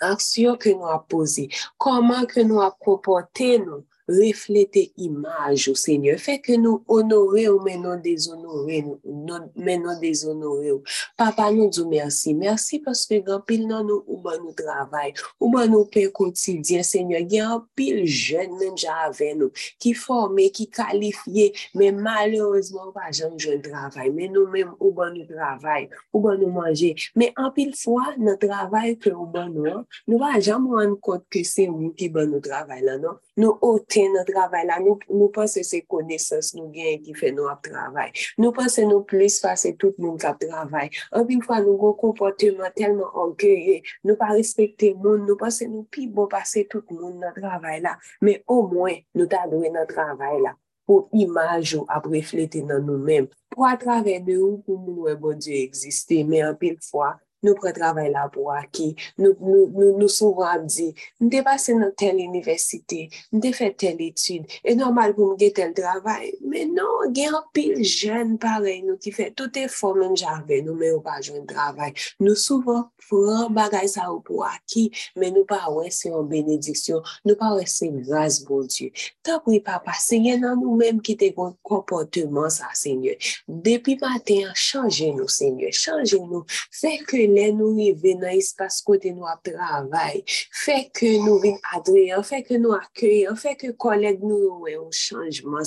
action 0.00 0.56
que 0.56 0.70
nous 0.70 0.86
avons 0.86 1.04
posée, 1.08 1.48
comment 1.78 2.24
que 2.26 2.40
nous 2.40 2.60
avons 2.60 2.74
comporté 2.78 3.58
nous? 3.58 3.84
reflete 4.10 4.88
imaj 5.00 5.68
ou 5.70 5.78
seigneur. 5.78 6.18
Fè 6.20 6.38
ke 6.42 6.56
nou 6.60 6.82
onore 6.90 7.46
ou 7.50 7.62
menon 7.64 8.00
dezonore 8.02 8.80
ou 8.88 8.98
non, 9.26 9.46
menon 9.54 9.98
dezonore 10.02 10.74
ou. 10.74 10.82
Papa 11.20 11.48
nou 11.54 11.70
djou 11.70 11.88
mersi. 11.90 12.34
Mersi 12.36 12.80
paske 12.84 13.20
gen 13.26 13.44
pil 13.46 13.66
nan 13.70 13.86
nou 13.88 14.02
ou 14.06 14.20
ban 14.24 14.40
nou 14.42 14.54
travay. 14.56 15.14
Ou 15.38 15.50
ban 15.54 15.70
nou 15.70 15.88
pe 15.92 16.06
kontidyen 16.14 16.84
seigneur. 16.86 17.24
Gen 17.30 17.64
pil 17.78 18.02
jen 18.04 18.56
men 18.60 18.76
jave 18.78 19.32
nou. 19.38 19.54
Ki 19.80 19.94
forme, 19.98 20.48
ki 20.54 20.68
kalifiye. 20.74 21.50
Men 21.78 22.00
malerouzman 22.04 22.92
pa 22.96 23.10
jen 23.14 23.36
jen 23.40 23.62
travay. 23.64 24.10
Men 24.14 24.34
nou 24.36 24.50
men 24.50 24.72
ou 24.78 24.92
ban 24.96 25.14
nou 25.14 25.28
travay. 25.28 25.88
Ou 26.14 26.24
ban 26.24 26.40
nou 26.40 26.52
manje. 26.54 26.92
Men 27.18 27.34
an 27.40 27.52
pil 27.56 27.74
fwa 27.78 28.14
nan 28.18 28.38
travay 28.40 28.96
ke 29.00 29.12
ou 29.14 29.28
ban 29.30 29.50
nou 29.54 29.68
an. 29.70 29.86
Nou 30.10 30.20
pa 30.22 30.36
jen 30.40 30.62
mwen 30.64 30.96
kont 31.04 31.26
ke 31.32 31.44
se 31.46 31.68
ou 31.70 31.92
ki 31.96 32.10
ban 32.14 32.30
nou 32.30 32.42
travay 32.44 32.82
lan 32.84 33.06
an. 33.12 33.20
Nou 33.40 33.56
ote 33.64 33.99
gen 34.00 34.16
nan 34.16 34.26
travay 34.28 34.64
la, 34.68 34.78
nou, 34.82 34.96
nou 35.12 35.28
panse 35.34 35.62
se 35.68 35.82
konesans 35.90 36.54
nou 36.56 36.70
gen 36.74 37.02
ki 37.04 37.16
fe 37.18 37.32
nou 37.36 37.50
ap 37.52 37.60
travay. 37.66 38.14
Nou 38.40 38.56
panse 38.56 38.84
nou 38.88 39.04
plis 39.08 39.40
fase 39.44 39.74
tout 39.80 40.00
moun 40.00 40.16
kap 40.20 40.40
travay. 40.42 40.88
Anpil 41.16 41.44
fwa 41.44 41.60
nou 41.64 41.76
go 41.80 41.92
komporteman 42.00 42.72
telman 42.78 43.12
orgeye, 43.24 43.80
nou 44.06 44.16
pa 44.20 44.32
respekte 44.32 44.94
moun, 44.96 45.26
nou 45.28 45.36
panse 45.40 45.68
nou 45.68 45.84
pi 45.92 46.08
bon 46.08 46.30
pase 46.32 46.64
tout 46.72 46.96
moun 46.96 47.20
nan 47.20 47.36
travay 47.36 47.84
la. 47.84 47.98
Men 48.24 48.40
o 48.48 48.62
mwen 48.72 49.04
nou 49.14 49.28
ta 49.30 49.44
dwe 49.50 49.72
nan 49.74 49.88
travay 49.90 50.40
la. 50.46 50.56
pou 50.90 51.06
imaj 51.14 51.76
ou 51.78 51.86
ap 51.94 52.08
reflete 52.10 52.64
nan 52.66 52.82
nou 52.82 52.98
men, 52.98 53.28
pou 53.54 53.62
atrave 53.68 54.16
de 54.26 54.34
ou 54.42 54.58
pou 54.66 54.74
moun 54.74 55.04
wè 55.06 55.14
bon 55.22 55.38
Diyo 55.38 55.60
egziste, 55.62 56.24
men 56.26 56.48
an 56.48 56.56
pil 56.58 56.80
fwa, 56.82 57.12
nou 57.46 57.56
pre 57.60 57.72
travay 57.76 58.10
la 58.12 58.26
pou 58.32 58.52
aki, 58.54 58.90
nou, 59.20 59.34
nou, 59.40 59.66
nou, 59.74 59.94
nou 60.00 60.10
souvan 60.12 60.60
ap 60.60 60.68
di, 60.70 60.90
nou 61.20 61.32
te 61.32 61.42
pase 61.46 61.74
nan 61.78 61.92
tel 61.98 62.20
universite, 62.22 63.06
nou 63.32 63.42
te 63.44 63.52
fe 63.56 63.70
tel 63.80 64.00
etude, 64.04 64.60
e 64.64 64.76
normal 64.78 65.14
pou 65.16 65.34
mge 65.34 65.50
tel 65.56 65.74
travay, 65.76 66.30
men 66.52 66.74
non, 66.76 67.10
gen 67.16 67.36
apil 67.38 67.80
jen 67.84 68.36
parey 68.40 68.82
nou 68.86 69.00
ki 69.00 69.14
fe, 69.16 69.30
tout 69.36 69.56
e 69.60 69.66
fò 69.72 69.92
men 69.98 70.16
jave, 70.18 70.60
nou 70.66 70.76
men 70.78 70.96
ou 70.98 71.04
pa 71.04 71.18
jwen 71.24 71.46
travay, 71.50 71.94
nou 72.22 72.38
souvan 72.38 72.86
fran 73.10 73.50
bagay 73.54 73.88
sa 73.90 74.08
ou 74.12 74.20
pou 74.24 74.44
aki, 74.46 74.88
men 75.18 75.34
nou 75.34 75.48
pa 75.48 75.64
wè 75.72 75.88
se 75.94 76.10
yon 76.10 76.28
benediksyon, 76.30 77.02
nou 77.26 77.38
pa 77.40 77.50
wè 77.56 77.66
se 77.68 77.88
yon 77.88 78.02
grase 78.06 78.44
bon 78.46 78.68
Diyo. 78.70 78.90
Ta 79.26 79.38
pou 79.40 79.54
yon 79.54 79.64
papa, 79.66 79.96
se 79.98 80.18
yon 80.20 80.44
nan 80.44 80.60
nou 80.60 80.76
menm 80.78 81.00
ki 81.04 81.16
te 81.18 81.30
kon 81.36 81.54
komporteman 81.66 82.52
sa, 82.54 82.70
se 82.76 82.92
yon. 82.94 83.18
Depi 83.64 83.96
maten, 84.00 84.52
chanje 84.54 85.10
nou, 85.16 85.30
se 85.30 85.50
yon, 85.50 85.74
chanje 85.74 86.20
nou, 86.20 86.44
fè 86.76 86.96
ke 87.08 87.26
lè 87.32 87.48
nou 87.54 87.74
rive 87.78 88.14
nan 88.18 88.34
espas 88.36 88.80
kote 88.86 89.12
nou 89.14 89.28
ap 89.30 89.42
travay, 89.46 90.22
fè 90.64 90.78
ke 90.94 91.16
nou 91.24 91.40
vin 91.42 91.56
adreyan, 91.76 92.24
fè 92.26 92.42
ke 92.46 92.58
nou 92.60 92.76
akyeyan, 92.76 93.38
fè 93.38 93.54
ke 93.58 93.72
koleg 93.80 94.22
nou 94.24 94.64
wè 94.66 94.76
ou 94.80 94.90
chanjman. 94.94 95.66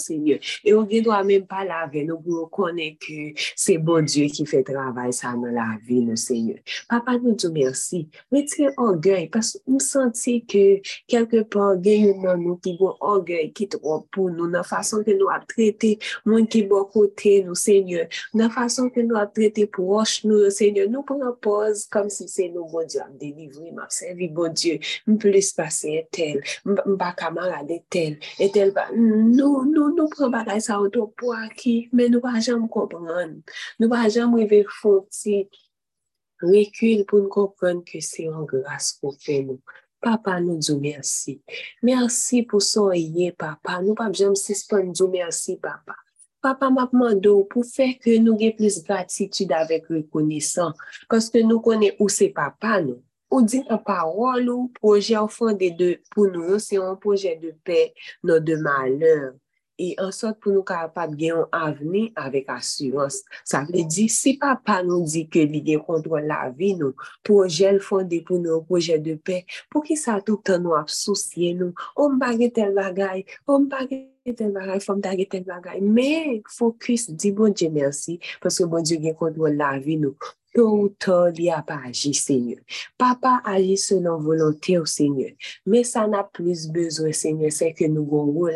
E 0.63 0.73
ou 0.73 0.85
gen 0.89 1.05
men 1.27 1.45
nou 2.07 2.19
pou 2.23 2.47
konen 2.53 2.95
ke 3.01 3.33
bon 3.83 4.05
Diyo 4.07 4.27
ki 4.33 4.45
fè 4.49 4.63
travay 4.67 5.13
sa 5.15 5.33
nan 5.37 5.53
la 5.55 5.67
vi, 5.85 6.01
nou 6.03 6.19
seigneur. 6.19 6.59
Papa 6.89 7.15
nou 7.19 7.35
djou 7.37 7.53
mersi, 7.55 8.03
mè 8.33 8.43
tire 8.49 8.73
orgey, 8.81 9.27
pas 9.31 9.53
m 9.67 9.79
senti 9.83 10.39
ke 10.49 10.63
kelke 11.11 11.43
pa 11.53 11.69
orgey 11.73 12.07
yon 12.07 12.23
nan 12.25 12.41
nou 12.43 12.57
bon 12.79 12.97
ki 13.53 13.69
tro 13.71 14.01
pou 14.13 14.29
nou, 14.33 14.49
nan 14.51 14.65
fason 14.67 15.03
ke 15.05 15.15
nou 15.17 15.31
ap 15.33 15.45
trete 15.49 15.95
moun 16.27 16.47
ki 16.49 16.65
bo 16.69 16.83
kote 16.91 17.39
nou, 17.45 17.55
seigneur. 17.57 18.09
Nan 18.33 18.51
fason 18.53 18.89
ke 18.93 19.03
nou 19.05 19.19
ap 19.21 19.33
trete 19.35 19.67
pou 19.71 19.93
roch 19.93 20.23
nou, 20.27 20.43
nan 20.43 21.35
koz, 21.53 21.85
kom 21.93 22.09
si 22.13 22.27
se 22.31 22.49
nou 22.49 22.65
bon 22.71 22.87
Diyo 22.89 23.05
ap 23.05 23.13
delivri, 23.21 23.69
m 23.71 23.81
ap 23.83 23.93
servi 23.93 24.29
bon 24.33 24.53
Diyo, 24.57 24.79
m 25.09 25.19
plis 25.21 25.53
pase 25.57 25.93
etel, 26.01 26.41
m 26.65 26.97
pa 26.99 27.11
kamarade 27.17 27.77
etel, 27.81 28.17
etel 28.41 28.73
pa, 28.75 28.87
nou, 28.95 29.63
nou, 29.69 29.91
nou 29.93 30.09
pran 30.13 30.33
bagay 30.33 30.63
sa 30.65 30.79
ou 30.81 30.89
do 30.93 31.05
pou 31.19 31.35
aki, 31.37 31.91
men 31.93 32.13
nou 32.13 32.23
pa 32.23 32.39
jam 32.41 32.65
kompran, 32.71 33.37
nou 33.77 33.91
pa 33.91 34.07
jam 34.09 34.33
rive 34.39 34.63
fonti, 34.81 35.43
rekul 36.43 37.05
pou 37.07 37.21
nou 37.21 37.31
kompran 37.31 37.83
ke 37.85 38.01
se 38.03 38.27
an 38.31 38.47
grase 38.49 38.97
pou 38.99 39.15
fe 39.23 39.41
nou. 39.45 39.61
Papa 40.03 40.35
nou 40.43 40.59
djou 40.59 40.81
mersi. 40.83 41.37
Mersi 41.79 42.41
pou 42.43 42.59
son 42.59 42.91
ye, 42.91 43.29
papa. 43.31 43.77
Nou 43.79 43.95
pa 43.95 44.09
bjem 44.11 44.35
sispan 44.35 44.91
djou 44.91 45.07
mersi, 45.13 45.55
papa. 45.63 45.95
Papa 46.43 46.67
mapman 46.73 47.21
do 47.23 47.37
pou 47.51 47.63
fè 47.63 47.93
ke 48.03 48.17
nou 48.19 48.35
gen 48.39 48.51
plis 48.57 48.81
gratitude 48.83 49.55
avèk 49.55 49.87
rekonesan. 49.93 50.73
Koske 51.11 51.43
nou 51.47 51.63
konen 51.63 51.95
ou 51.95 52.11
se 52.11 52.27
papa 52.35 52.81
nou. 52.83 52.99
Ou 53.33 53.41
di 53.41 53.63
nan 53.63 53.79
parol 53.81 54.49
ou 54.53 54.67
proje 54.75 55.15
ou 55.17 55.31
fande 55.31 55.71
de, 55.79 55.87
pou 56.13 56.27
nou, 56.29 56.59
se 56.61 56.75
yon 56.75 56.99
proje 57.01 57.31
de 57.41 57.55
pe, 57.65 57.87
nou 58.21 58.43
de 58.43 58.59
maleur. 58.61 59.31
Et 59.79 59.95
en 59.97 60.11
sorte 60.11 60.39
pour 60.39 60.51
nous 60.51 60.63
capables 60.63 61.15
de 61.17 61.31
un 61.31 61.47
avenir 61.51 62.11
avec 62.15 62.45
assurance. 62.47 63.23
Ça 63.43 63.65
veut 63.67 63.83
dire, 63.83 64.09
si 64.09 64.37
papa 64.37 64.83
nous 64.83 65.03
dit 65.03 65.27
que 65.27 65.39
il 65.39 65.79
contrôle 65.79 66.27
la 66.27 66.51
vie, 66.51 66.75
nous, 66.75 66.93
projet 67.23 67.79
fondé 67.79 68.21
pour 68.21 68.39
nous, 68.39 68.61
projet 68.61 68.99
de 68.99 69.15
paix, 69.15 69.45
pour 69.69 69.83
qui 69.83 69.97
ça 69.97 70.21
tout 70.21 70.37
le 70.37 70.43
temps 70.43 70.59
nous 70.59 70.87
soucier 70.87 71.53
nous, 71.53 71.73
on 71.95 72.13
bague 72.13 72.51
tel 72.53 72.73
bagaille, 72.73 73.25
on 73.47 73.61
bague 73.61 74.09
tel 74.35 74.51
bagaille, 74.51 74.79
femme 74.79 75.01
bague 75.01 75.27
tel 75.29 75.43
bagaille. 75.43 75.81
Mais, 75.81 76.43
focus, 76.47 77.09
dit 77.09 77.31
bon 77.31 77.53
merci, 77.71 78.19
parce 78.41 78.59
que 78.59 78.63
bon 78.65 78.81
Dieu 78.81 78.99
contrôle 79.13 79.55
la 79.55 79.79
vie, 79.79 79.97
nous. 79.97 80.15
Tôt 80.53 80.83
ou 80.83 80.89
tard, 80.89 81.31
il 81.35 81.49
a 81.49 81.63
pas 81.63 81.79
agi, 81.83 82.13
Seigneur. 82.13 82.59
Papa 82.95 83.41
agit 83.43 83.77
selon 83.77 84.19
volonté 84.19 84.77
au 84.77 84.85
Seigneur. 84.85 85.31
Mais 85.65 85.83
ça 85.83 86.07
n'a 86.07 86.23
plus 86.23 86.67
besoin, 86.67 87.11
Seigneur, 87.11 87.51
c'est 87.51 87.73
que 87.73 87.85
nous 87.85 88.03
avons 88.03 88.51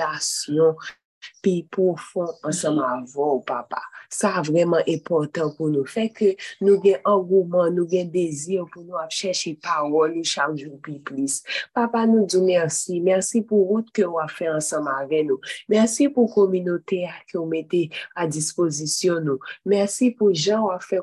pi 1.44 1.62
pou 1.72 1.96
fon 2.10 2.30
ansama 2.48 2.88
avon 2.96 3.38
ou 3.38 3.44
papa. 3.46 3.82
Ça 4.10 4.42
vraiment 4.42 4.80
important 4.88 5.54
pour 5.56 5.70
nous. 5.70 5.86
Fait 5.86 6.10
que 6.10 6.36
nous 6.62 6.76
avons 6.76 6.98
engouement, 7.06 7.70
nous 7.70 7.88
avons 7.92 8.06
désir 8.06 8.66
pour 8.72 8.84
nous 8.84 8.94
chercher 9.10 9.60
parole 9.62 10.24
chaque 10.24 10.56
jour 10.58 10.80
plus. 11.04 11.44
Papa, 11.74 12.06
nous 12.06 12.26
disons 12.26 12.46
merci. 12.46 13.02
Merci 13.02 13.42
pour 13.42 13.68
route 13.68 13.92
que 13.92 14.04
vous 14.04 14.20
avez 14.20 14.32
fait 14.32 14.50
ensemble 14.50 14.90
avec 15.00 15.26
nous. 15.26 15.40
Merci 15.70 16.10
pour 16.10 16.30
la 16.30 16.34
communauté 16.34 17.08
que 17.32 17.38
vous 17.38 17.46
mettez 17.46 17.90
à 18.16 18.28
disposition 18.28 19.20
nous. 19.20 19.40
Merci 19.66 20.12
pour 20.12 20.34
gens 20.34 20.68
qui 20.68 20.76
ont 20.76 20.80
fait 20.80 21.00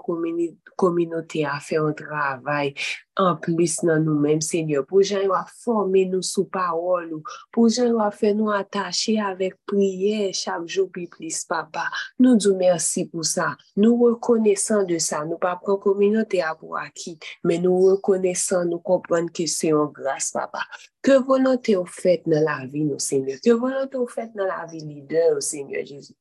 communauté 0.76 1.44
à 1.44 1.60
faire 1.60 1.84
un 1.84 1.92
travail 1.92 2.74
en 3.16 3.36
plus 3.36 3.80
dans 3.82 4.02
nous-mêmes, 4.02 4.40
Seigneur. 4.40 4.84
Pour 4.84 5.02
gens 5.02 5.20
qui 5.20 5.52
former 5.62 6.06
nous 6.06 6.22
sous 6.22 6.46
parole, 6.46 7.12
pour 7.52 7.68
gens 7.68 8.10
qui 8.10 8.16
fait 8.16 8.34
nous 8.34 8.50
attacher 8.50 9.20
avec 9.20 9.54
prière 9.66 10.32
chaque 10.34 10.66
jour 10.66 10.90
plus, 10.90 11.44
papa. 11.44 11.84
Nous 12.18 12.36
disons 12.36 12.58
pour 13.02 13.24
ça. 13.24 13.56
Nous 13.76 13.96
reconnaissons 13.96 14.84
de 14.84 14.98
ça. 14.98 15.24
Nous 15.24 15.38
pas 15.38 15.60
communauté 15.62 16.42
à 16.42 16.54
pour 16.54 16.76
acquis, 16.76 17.18
mais 17.42 17.58
nous 17.58 17.78
reconnaissons, 17.78 18.64
nous 18.64 18.78
comprenons 18.78 19.28
que 19.28 19.46
c'est 19.46 19.72
en 19.72 19.86
grâce, 19.86 20.30
papa. 20.30 20.60
Que 21.02 21.22
volonté 21.22 21.74
vous 21.74 21.86
faites 21.86 22.22
dans 22.26 22.42
la 22.42 22.66
vie, 22.66 22.84
nous, 22.84 22.98
Seigneur? 22.98 23.38
Que 23.44 23.50
volonté 23.50 23.98
vous 23.98 24.06
faites 24.06 24.34
dans 24.34 24.46
la 24.46 24.66
vie 24.66 24.80
leader, 24.80 25.42
Seigneur 25.42 25.84
Jésus? 25.84 26.14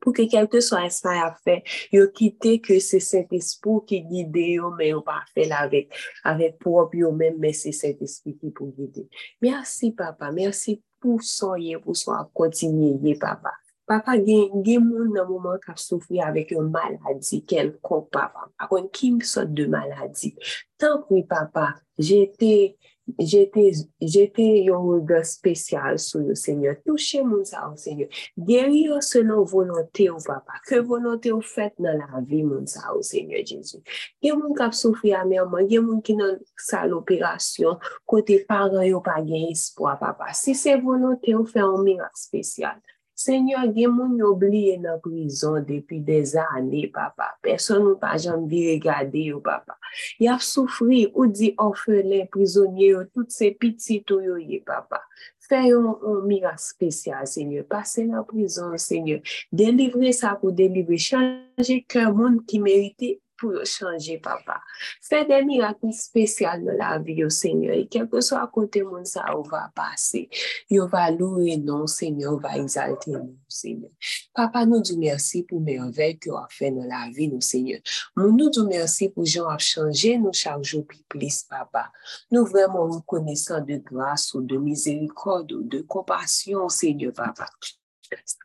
Pour 0.00 0.12
que 0.12 0.28
quelque 0.28 0.60
soit 0.60 0.90
ça 0.90 1.10
à 1.26 1.34
faire, 1.42 1.62
yo 1.90 2.06
quitter 2.08 2.60
que 2.60 2.78
c'est 2.78 3.00
cet 3.00 3.32
esprit 3.32 3.80
qui 3.86 4.02
guide 4.02 4.60
mais 4.76 4.92
on 4.92 5.00
pas 5.00 5.22
fait 5.34 5.50
avec, 5.50 5.90
avec 6.22 6.58
propre 6.58 7.10
même, 7.12 7.36
mais 7.38 7.54
c'est 7.54 7.72
cet 7.72 8.02
esprit 8.02 8.36
qui 8.36 8.50
peut 8.50 8.66
guider. 8.66 9.08
Merci, 9.40 9.92
papa. 9.92 10.30
Merci 10.32 10.82
pour 11.00 11.22
soyez, 11.22 11.78
pour 11.78 11.96
soit 11.96 12.30
continuer, 12.34 13.14
papa. 13.14 13.52
Papa, 13.86 14.16
gen, 14.18 14.64
gen 14.66 14.82
moun 14.82 15.12
nan 15.14 15.28
mouman 15.28 15.60
kap 15.62 15.78
soufri 15.78 16.18
avek 16.18 16.50
yon 16.56 16.72
maladi 16.74 17.42
quelconque, 17.46 18.10
papa. 18.10 18.48
Akon, 18.58 18.88
ki 18.90 19.12
sorte 19.22 19.54
de 19.54 19.66
maladie. 19.66 20.34
Tant 20.78 21.02
pis, 21.08 21.22
papa, 21.22 21.74
j'étais 21.98 22.76
j'étais 23.18 24.66
un 24.68 24.76
regard 24.76 25.24
spécial 25.24 25.98
sur 25.98 26.20
le 26.20 26.34
Seigneur. 26.34 26.76
Touchez 26.84 27.22
mon 27.22 27.44
ça, 27.44 27.72
Seigneur. 27.76 28.08
Guérir 28.36 29.02
selon 29.02 29.44
volonté, 29.44 30.10
au 30.10 30.16
papa. 30.16 30.52
Que 30.66 30.76
volonté 30.80 31.30
au 31.30 31.40
fait 31.40 31.72
dans 31.78 31.96
la 31.96 32.20
vie, 32.22 32.42
mon 32.42 32.66
ça, 32.66 32.88
Seigneur 33.00 33.44
Jésus. 33.44 33.78
Il 34.20 34.28
y 34.28 34.32
a 34.32 34.34
des 34.34 34.40
gens 34.40 34.70
qui 34.70 34.76
souffrent 34.76 35.14
amèrement, 35.14 35.58
il 35.58 35.72
y 35.72 35.78
a 35.78 35.80
des 35.80 35.86
gens 35.86 36.00
qui 36.00 36.12
ont 36.14 36.38
ça 36.56 36.86
l'opération, 36.86 37.78
côté 38.04 38.44
parents, 38.44 38.80
ils 38.80 38.92
n'ont 38.92 39.00
pas 39.00 39.22
espoir, 39.50 39.98
papa. 39.98 40.32
Si 40.32 40.54
c'est 40.54 40.78
volonté, 40.80 41.34
on 41.34 41.44
fait 41.44 41.60
un 41.60 41.82
miracle 41.82 42.10
spécial. 42.14 42.80
Seigneur, 43.18 43.64
gen 43.72 43.94
moun 43.96 44.20
oublié 44.22 44.76
nan 44.76 45.00
prison 45.00 45.62
depuis 45.64 46.00
des 46.00 46.36
années, 46.36 46.88
papa. 46.88 47.30
Personne 47.40 47.88
n'a 47.88 47.94
pas 47.94 48.18
jamais 48.18 48.74
regardé 48.74 49.30
yo, 49.30 49.40
papa. 49.40 49.78
Y 50.20 50.28
a 50.28 50.38
souffri 50.38 51.10
ou 51.14 51.26
dit 51.26 51.54
orphelin, 51.56 52.26
prisonnier, 52.26 52.94
toutes 53.14 53.30
ces 53.30 53.52
petits 53.52 54.04
yo, 54.06 54.36
papa. 54.66 55.00
Fais 55.48 55.72
un, 55.72 55.96
miracle 56.26 56.58
spécial, 56.58 57.26
Seigneur. 57.26 57.64
Passez 57.64 58.04
la 58.04 58.22
prison, 58.22 58.76
Seigneur. 58.76 59.20
Délivrez 59.50 60.12
ça 60.12 60.36
pour 60.38 60.52
délivrer. 60.52 60.98
Changer 60.98 61.84
cœur 61.88 62.14
monde 62.14 62.44
qui 62.44 62.58
méritait 62.58 63.20
pour 63.38 63.64
changer, 63.64 64.18
papa. 64.18 64.60
Fais 65.00 65.24
des 65.24 65.44
miracles 65.44 65.92
spéciaux 65.92 66.48
dans 66.60 66.76
la 66.78 66.98
vie, 66.98 67.24
au 67.24 67.30
Seigneur. 67.30 67.74
Et 67.74 67.86
quel 67.86 68.08
que 68.08 68.20
soit 68.20 68.42
à 68.42 68.46
côté 68.46 68.80
de 68.80 69.04
ça, 69.04 69.24
va 69.50 69.70
passer. 69.74 70.28
On 70.70 70.86
va 70.86 71.10
louer, 71.10 71.56
non, 71.56 71.86
Seigneur, 71.86 72.34
on 72.34 72.36
va 72.36 72.56
exalter, 72.56 73.12
non, 73.12 73.36
Seigneur. 73.48 73.90
Papa, 74.34 74.66
nous 74.66 74.80
disons 74.80 74.98
merci 74.98 75.42
pour 75.42 75.60
merveilles 75.60 76.18
que 76.18 76.30
vous 76.30 76.36
avez 76.36 76.46
fait 76.50 76.70
dans 76.70 76.84
la 76.84 77.10
vie, 77.10 77.28
nous, 77.28 77.40
Seigneur. 77.40 77.80
Nous 78.16 78.50
disons 78.50 78.66
merci 78.66 79.08
pour 79.08 79.24
gens 79.24 79.56
qui 79.56 79.66
changé 79.66 80.18
nous 80.18 80.32
chaque 80.32 80.62
jour 80.62 80.84
plus, 81.08 81.44
papa. 81.48 81.90
Nous 82.30 82.44
vraiment 82.44 82.86
reconnaissons 82.88 83.60
de 83.60 83.76
grâce 83.76 84.34
ou 84.34 84.42
de 84.42 84.56
miséricorde 84.56 85.52
ou 85.52 85.62
de 85.62 85.82
compassion, 85.82 86.68
Seigneur, 86.68 87.12
papa. 87.12 87.46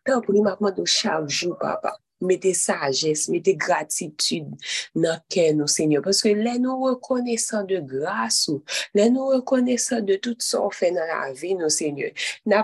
Tant 0.06 0.22
pour 0.22 0.34
nous, 0.34 0.72
de 0.72 0.86
chaque 0.86 1.28
jour, 1.28 1.58
papa. 1.58 1.98
mette 2.22 2.54
sajes, 2.58 3.28
mette 3.32 3.56
gratitude 3.60 4.58
nan 4.98 5.22
ken 5.32 5.60
nou, 5.60 5.70
Seigneur. 5.72 6.04
Paske 6.06 6.34
lè 6.38 6.58
nou 6.62 6.92
rekonesan 6.92 7.70
de 7.70 7.82
grasou, 7.88 8.62
lè 8.98 9.08
nou 9.14 9.34
rekonesan 9.36 10.06
de 10.08 10.20
tout 10.22 10.46
son 10.46 10.70
fè 10.74 10.92
nan 10.96 11.10
la 11.10 11.24
vi 11.38 11.56
nou, 11.58 11.72
Seigneur. 11.74 12.14
Na, 12.46 12.64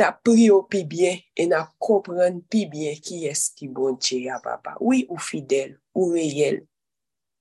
na 0.00 0.10
pri 0.24 0.48
ou 0.52 0.66
pi 0.68 0.82
bien, 0.88 1.20
e 1.38 1.46
na 1.50 1.64
kompran 1.82 2.40
pi 2.50 2.66
bien 2.70 2.98
ki 3.02 3.24
eski 3.30 3.70
bonche 3.70 4.22
ya, 4.24 4.40
papa. 4.44 4.76
Oui 4.80 5.06
ou 5.08 5.20
fidèl, 5.22 5.76
ou 5.94 6.12
reyel, 6.16 6.62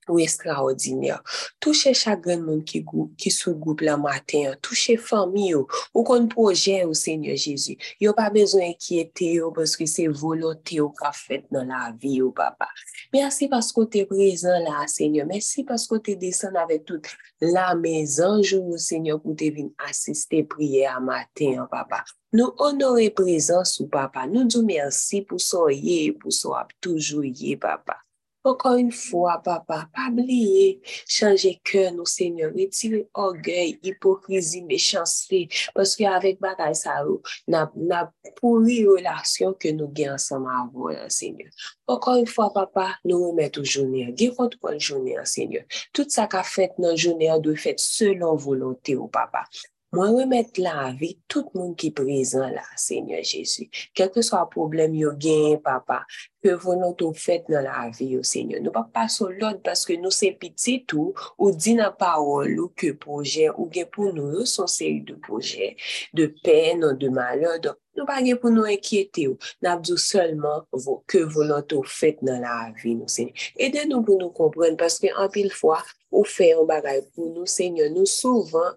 ou 0.08 0.20
extraordinaire. 0.20 1.22
Touchez 1.60 1.94
chaque 1.94 2.26
monde 2.26 2.64
qui, 2.64 2.86
qui 3.18 3.32
sous 3.32 3.56
groupe 3.56 3.82
la 3.82 3.98
matin, 3.98 4.54
touchez 4.62 4.98
famille 4.98 5.56
ou 5.56 6.04
qu'on 6.04 6.28
projet 6.28 6.84
au 6.84 6.94
Seigneur 6.94 7.36
Jésus. 7.36 7.78
Il 8.00 8.08
a 8.08 8.14
pas 8.14 8.30
besoin 8.30 8.68
d'inquiéter 8.68 9.40
parce 9.54 9.76
que 9.76 9.86
c'est 9.86 10.08
volonté 10.08 10.80
au 10.80 10.90
qu'a 10.90 11.12
fait 11.12 11.46
dans 11.52 11.64
la 11.64 11.94
vie 12.00 12.22
au 12.22 12.32
papa. 12.32 12.68
Merci 13.14 13.48
parce 13.48 13.72
que 13.72 13.86
tu 13.86 14.00
es 14.00 14.06
présent 14.06 14.60
là, 14.60 14.86
Seigneur. 14.88 15.26
Merci 15.28 15.64
parce 15.64 15.88
que 15.88 15.98
tu 15.98 16.16
descendu 16.16 16.58
avec 16.58 16.86
toute 16.86 17.08
la 17.40 17.76
maison, 17.76 18.40
au 18.40 18.78
Seigneur, 18.78 19.22
pour 19.22 19.36
te 19.36 19.44
venir 19.44 19.72
assister 19.90 20.44
prier 20.44 20.86
à 20.86 21.00
matin, 21.00 21.68
papa. 21.70 22.04
Nous 22.34 22.54
honorer 22.58 23.10
présence 23.10 23.82
au 23.82 23.88
papa. 23.88 24.26
Nous 24.28 24.46
disons 24.46 24.64
merci 24.64 25.22
pour 25.22 25.42
soyez, 25.42 26.14
pour 26.14 26.32
soyez 26.32 26.66
toujours 26.80 27.24
papa. 27.60 27.98
Ankon 28.42 28.80
yon 28.80 28.88
fwa, 28.90 29.36
papa, 29.46 29.84
pa 29.94 30.08
bliye, 30.10 30.80
chanje 31.06 31.52
kèr 31.68 31.92
nou, 31.94 32.10
seigneur, 32.10 32.50
retire 32.56 33.04
orgey, 33.14 33.76
hipokrizi, 33.86 34.64
mechansè, 34.66 35.44
paske 35.76 36.08
avèk 36.10 36.40
bagay 36.42 36.74
sa 36.80 36.96
ou, 37.06 37.20
na, 37.46 37.68
na 37.78 38.08
pouri 38.40 38.80
relasyon 38.88 39.54
ke 39.62 39.76
nou 39.78 39.94
gen 39.94 40.16
ansama 40.16 40.58
avon, 40.64 40.98
seigneur. 41.14 41.54
Ankon 41.86 42.24
yon 42.24 42.32
fwa, 42.34 42.50
papa, 42.56 42.88
nou 43.06 43.30
remèt 43.30 43.62
ou 43.62 43.68
jounè, 43.68 44.08
gen 44.18 44.34
kont 44.40 44.58
kon 44.58 44.82
jounè, 44.82 45.20
seigneur. 45.30 45.68
Tout 45.94 46.10
sa 46.10 46.26
ka 46.32 46.42
fèt 46.42 46.82
nan 46.82 46.98
jounè, 46.98 47.30
dwe 47.46 47.54
fèt 47.62 47.78
selon 47.84 48.42
volontè 48.42 48.98
ou, 48.98 49.06
oh, 49.06 49.14
papa. 49.14 49.46
Moi, 49.94 50.08
remettre 50.08 50.62
la 50.62 50.94
vie, 50.94 51.20
tout 51.28 51.50
le 51.54 51.60
monde 51.60 51.76
qui 51.76 51.88
est 51.88 51.92
présent 51.92 52.48
là, 52.48 52.64
Seigneur 52.78 53.22
Jésus. 53.24 53.70
Quel 53.94 54.10
que 54.10 54.22
soit 54.22 54.40
le 54.40 54.50
problème, 54.50 54.96
yo 54.96 55.12
gain, 55.12 55.58
papa, 55.62 56.06
que 56.42 56.52
volonté 56.52 57.06
fait 57.14 57.44
dans 57.50 57.62
la 57.62 57.90
vie, 57.90 58.18
au 58.18 58.24
Seigneur. 58.24 58.62
Nous 58.62 58.72
pas 58.72 58.90
passer 58.94 59.26
l'autre 59.38 59.60
parce 59.62 59.84
que 59.84 59.92
nous 59.92 60.10
c'est 60.10 60.32
petit 60.32 60.86
tout, 60.86 61.14
ou 61.38 61.52
dit 61.52 61.76
la 61.76 61.92
parole, 61.92 62.58
ou 62.58 62.72
que 62.74 62.94
projet, 62.94 63.50
ou 63.58 63.70
pour 63.92 64.14
nous, 64.14 64.46
série 64.46 65.02
de 65.02 65.16
projets, 65.16 65.76
de 66.14 66.34
peine, 66.42 66.94
de 66.98 67.10
malheur. 67.10 67.60
Nous 67.98 68.06
pas 68.06 68.22
pour 68.40 68.52
nous 68.52 68.64
inquiéter. 68.64 69.28
Nous 69.28 69.80
dit 69.82 69.98
seulement 69.98 70.66
que 71.06 71.18
volonté 71.18 71.76
fait 71.84 72.18
dans 72.22 72.40
la 72.40 72.72
vie, 72.82 72.98
Seigneur. 73.08 73.34
Aidez-nous 73.58 74.04
pour 74.04 74.18
nous 74.18 74.30
comprendre 74.30 74.78
parce 74.78 75.00
que 75.00 75.08
en 75.22 75.28
pile 75.28 75.52
fois, 75.52 75.84
ou 76.12 76.24
fait 76.24 76.54
un 76.54 76.64
bagage 76.64 77.04
pour 77.16 77.34
nous, 77.34 77.46
Seigneur, 77.46 77.90
nous 77.92 78.06
souvent, 78.06 78.72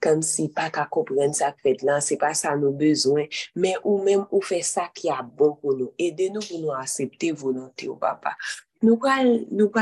comme 0.00 0.22
si 0.22 0.48
pas 0.48 0.70
qu'à 0.70 0.86
comprendre 0.86 1.34
ça 1.34 1.54
fait 1.62 1.82
là, 1.82 2.00
c'est 2.00 2.16
pas 2.16 2.34
ça 2.34 2.56
nos 2.56 2.72
besoins, 2.72 3.24
mais 3.56 3.74
ou 3.84 4.02
même 4.02 4.26
ou 4.30 4.40
fait 4.40 4.62
ça 4.62 4.90
qui 4.94 5.08
est 5.08 5.12
bon 5.36 5.54
pour 5.54 5.76
nous. 5.76 5.92
Aidez-nous 5.98 6.40
pour 6.40 6.60
nous 6.60 6.72
accepter 6.72 7.32
volonté 7.32 7.88
au 7.88 7.96
papa. 7.96 8.36
Nous 8.82 8.98
allons 9.04 9.46
nous 9.50 9.72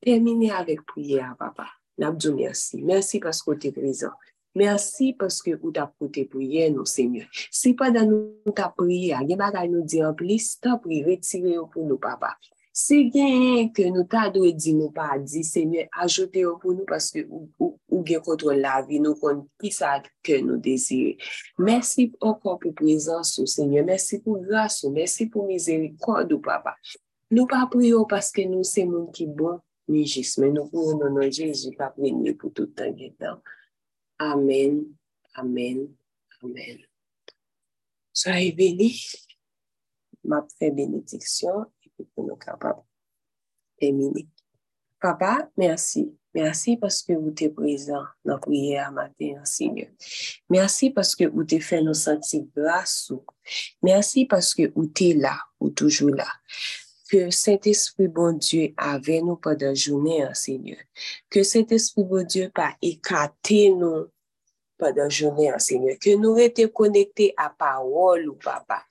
terminer 0.00 0.50
avec 0.52 0.84
prière, 0.86 1.36
papa. 1.38 1.66
Nous 1.98 2.34
merci. 2.34 2.82
Merci 2.82 3.20
parce 3.20 3.42
que 3.42 3.52
tu 3.52 3.68
es 3.68 3.72
présent. 3.72 4.10
Merci 4.54 5.14
parce 5.14 5.40
que 5.40 5.52
vous 5.56 5.72
avez 5.74 5.90
porté 5.98 6.24
prière, 6.26 6.70
nous, 6.70 6.84
Seigneur. 6.84 7.26
Si 7.50 7.72
pas 7.72 7.90
dans 7.90 8.06
nous 8.06 8.52
ta 8.52 8.68
prière, 8.68 9.20
il 9.22 9.30
y 9.30 9.40
a 9.40 9.66
nous 9.66 9.82
dire 9.82 10.08
en 10.08 10.14
plus, 10.14 10.58
t'as 10.60 10.76
pris, 10.76 11.02
retirez 11.02 11.56
pour 11.72 11.86
nous, 11.86 11.98
papa. 11.98 12.36
Se 12.72 12.96
gen 13.12 13.68
ke 13.76 13.90
nou 13.92 14.06
ta 14.08 14.30
do 14.32 14.46
e 14.48 14.50
di 14.56 14.72
nou 14.72 14.88
pa 14.96 15.18
di, 15.20 15.42
se 15.44 15.60
nye 15.68 15.82
ajote 16.00 16.40
yo 16.40 16.54
pou 16.60 16.72
nou 16.72 16.88
paske 16.88 17.20
ou, 17.26 17.44
ou, 17.60 17.74
ou 17.92 18.00
gen 18.08 18.22
kontrol 18.24 18.62
la 18.64 18.78
vi, 18.86 18.96
nou 18.96 19.12
kon 19.20 19.42
ki 19.60 19.68
sa 19.76 19.98
ke 20.24 20.38
nou 20.40 20.56
desire. 20.56 21.18
Mersi 21.60 22.06
okon 22.16 22.56
pou 22.62 22.72
prezansou, 22.78 23.44
se 23.44 23.66
nye, 23.68 23.82
mersi 23.84 24.22
pou 24.24 24.40
grasou, 24.46 24.88
mersi 24.94 25.26
pou 25.28 25.44
mizerikod 25.50 26.32
ou 26.32 26.40
papa. 26.40 26.72
Nou 27.28 27.44
pa 27.50 27.66
priyo 27.68 28.06
paske 28.08 28.46
nou 28.48 28.64
se 28.64 28.86
moun 28.88 29.10
ki 29.12 29.28
bon 29.28 29.60
ni 29.92 30.06
jis, 30.08 30.38
men 30.40 30.56
nou 30.56 30.72
pou 30.72 30.96
nou 30.96 31.12
nou 31.12 31.28
jis, 31.28 31.66
jis 31.66 31.76
pa 31.76 31.90
priyo 31.92 32.32
pou 32.40 32.56
toutan 32.56 32.96
gen 32.96 33.12
tan. 33.20 33.36
Amen, 34.16 34.80
amen, 35.36 35.84
amen. 36.40 36.80
Soye 38.16 38.48
beni, 38.56 38.94
map 40.24 40.48
fe 40.56 40.72
benediksyon. 40.72 41.68
Nous 42.16 42.36
capables. 42.36 42.82
Papa, 45.00 45.50
merci. 45.56 46.16
Merci 46.34 46.76
parce 46.78 47.02
que 47.02 47.12
vous 47.12 47.34
êtes 47.38 47.54
présent 47.54 48.04
dans 48.24 48.34
la 48.34 48.38
prière 48.38 48.92
matin, 48.92 49.44
Seigneur. 49.44 49.88
Merci 50.48 50.90
parce 50.90 51.14
que 51.14 51.24
vous 51.24 51.42
êtes 51.42 51.62
fait 51.62 51.82
nous 51.82 51.92
sentir 51.92 52.44
grâce. 52.56 53.12
Merci 53.82 54.24
parce 54.24 54.54
que 54.54 54.72
vous 54.74 54.90
êtes 54.98 55.16
là, 55.16 55.38
ou 55.60 55.70
toujours 55.70 56.14
là. 56.14 56.28
Que 57.10 57.30
Saint-Esprit, 57.30 58.08
bon 58.08 58.38
Dieu, 58.38 58.72
avec 58.78 59.22
nous 59.22 59.36
pendant 59.36 59.66
la 59.66 59.74
journée, 59.74 60.24
Seigneur. 60.32 60.78
Que 61.28 61.42
Saint-Esprit, 61.42 62.04
bon 62.04 62.24
Dieu, 62.24 62.50
pas 62.54 62.74
écarté 62.80 63.70
nous 63.70 64.06
pendant 64.82 65.04
la 65.04 65.08
journée, 65.08 65.52
Seigneur. 65.58 65.96
Que 66.00 66.16
nous 66.16 66.36
étions 66.38 66.68
connectés 66.68 67.32
à 67.36 67.50
parole, 67.50 68.28
ou 68.28 68.34
papa. 68.34 68.82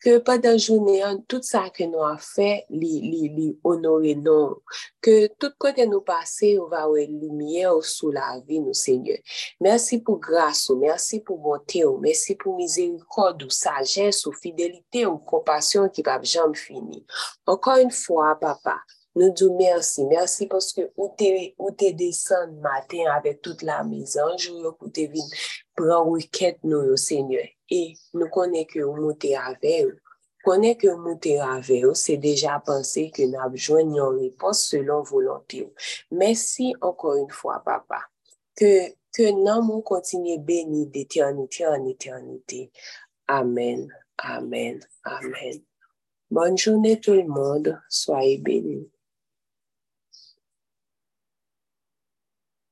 Que 0.00 0.18
pendant 0.18 0.50
la 0.50 0.56
journée, 0.56 1.02
tout 1.26 1.42
ça 1.42 1.68
que 1.70 1.82
nous 1.82 2.02
avons 2.02 2.16
fait, 2.18 2.64
li, 2.70 3.00
li, 3.00 3.28
li 3.28 3.58
honorer 3.64 4.14
nous. 4.14 4.62
Que 5.00 5.26
tout 5.38 5.50
côté 5.58 5.84
nous 5.86 6.00
passer, 6.00 6.58
on 6.60 6.68
va 6.68 6.84
avoir 6.84 7.00
lumière 7.08 7.82
sous 7.82 8.12
la 8.12 8.40
vie, 8.46 8.60
nous, 8.60 8.72
Seigneur. 8.72 9.18
Merci 9.60 9.98
pour 9.98 10.20
grâce, 10.20 10.70
merci 10.70 11.20
pour 11.20 11.38
bonté, 11.38 11.82
merci 12.00 12.36
pour 12.36 12.56
miséricorde, 12.56 13.50
sagesse, 13.50 14.28
fidélité, 14.40 15.06
ou 15.06 15.18
compassion 15.18 15.88
qui 15.88 16.02
va 16.02 16.22
jamais 16.22 16.54
finir. 16.54 17.02
Encore 17.46 17.78
une 17.78 17.90
fois, 17.90 18.36
papa, 18.40 18.80
nous 19.14 19.30
disons 19.30 19.56
merci. 19.58 20.04
Merci 20.06 20.46
parce 20.46 20.72
que 20.72 20.90
vous 20.96 21.14
êtes 21.18 21.96
descendu 21.96 22.56
matin 22.60 23.04
avec 23.14 23.42
toute 23.42 23.62
la 23.62 23.84
maison. 23.84 24.36
Je 24.38 24.50
vous 24.50 24.88
te 24.88 25.00
venir 25.00 25.24
prendre 25.76 26.12
requête 26.12 26.58
nous, 26.62 26.96
Seigneur. 26.96 27.44
Et 27.68 27.94
nous 28.14 28.28
connaissons 28.28 28.66
que 28.72 28.80
vous 28.80 28.96
montez 28.96 29.36
avec 29.36 29.84
vous. 29.84 29.92
Vous 30.44 30.96
montez 30.98 31.38
avec 31.38 31.84
vous, 31.84 31.94
c'est 31.94 32.16
déjà 32.16 32.60
pensé 32.64 33.10
que 33.10 33.22
nous 33.22 33.38
avons 33.38 33.50
besoin 33.50 33.80
une 33.80 34.00
réponse 34.00 34.64
selon 34.64 35.02
volonté. 35.02 35.72
Merci 36.10 36.74
encore 36.80 37.14
une 37.14 37.30
fois, 37.30 37.62
papa. 37.64 38.00
Que, 38.56 38.90
que 39.14 39.30
nous 39.30 39.82
continue 39.82 40.38
béni 40.38 40.86
d'éternité 40.86 41.66
en 41.66 41.86
éternité. 41.86 42.72
Amen, 43.28 43.88
amen, 44.18 44.80
amen. 45.04 45.62
Bonne 46.30 46.58
journée 46.58 46.98
tout 46.98 47.12
le 47.12 47.26
monde. 47.26 47.80
Soyez 47.88 48.38
bénis. 48.38 48.91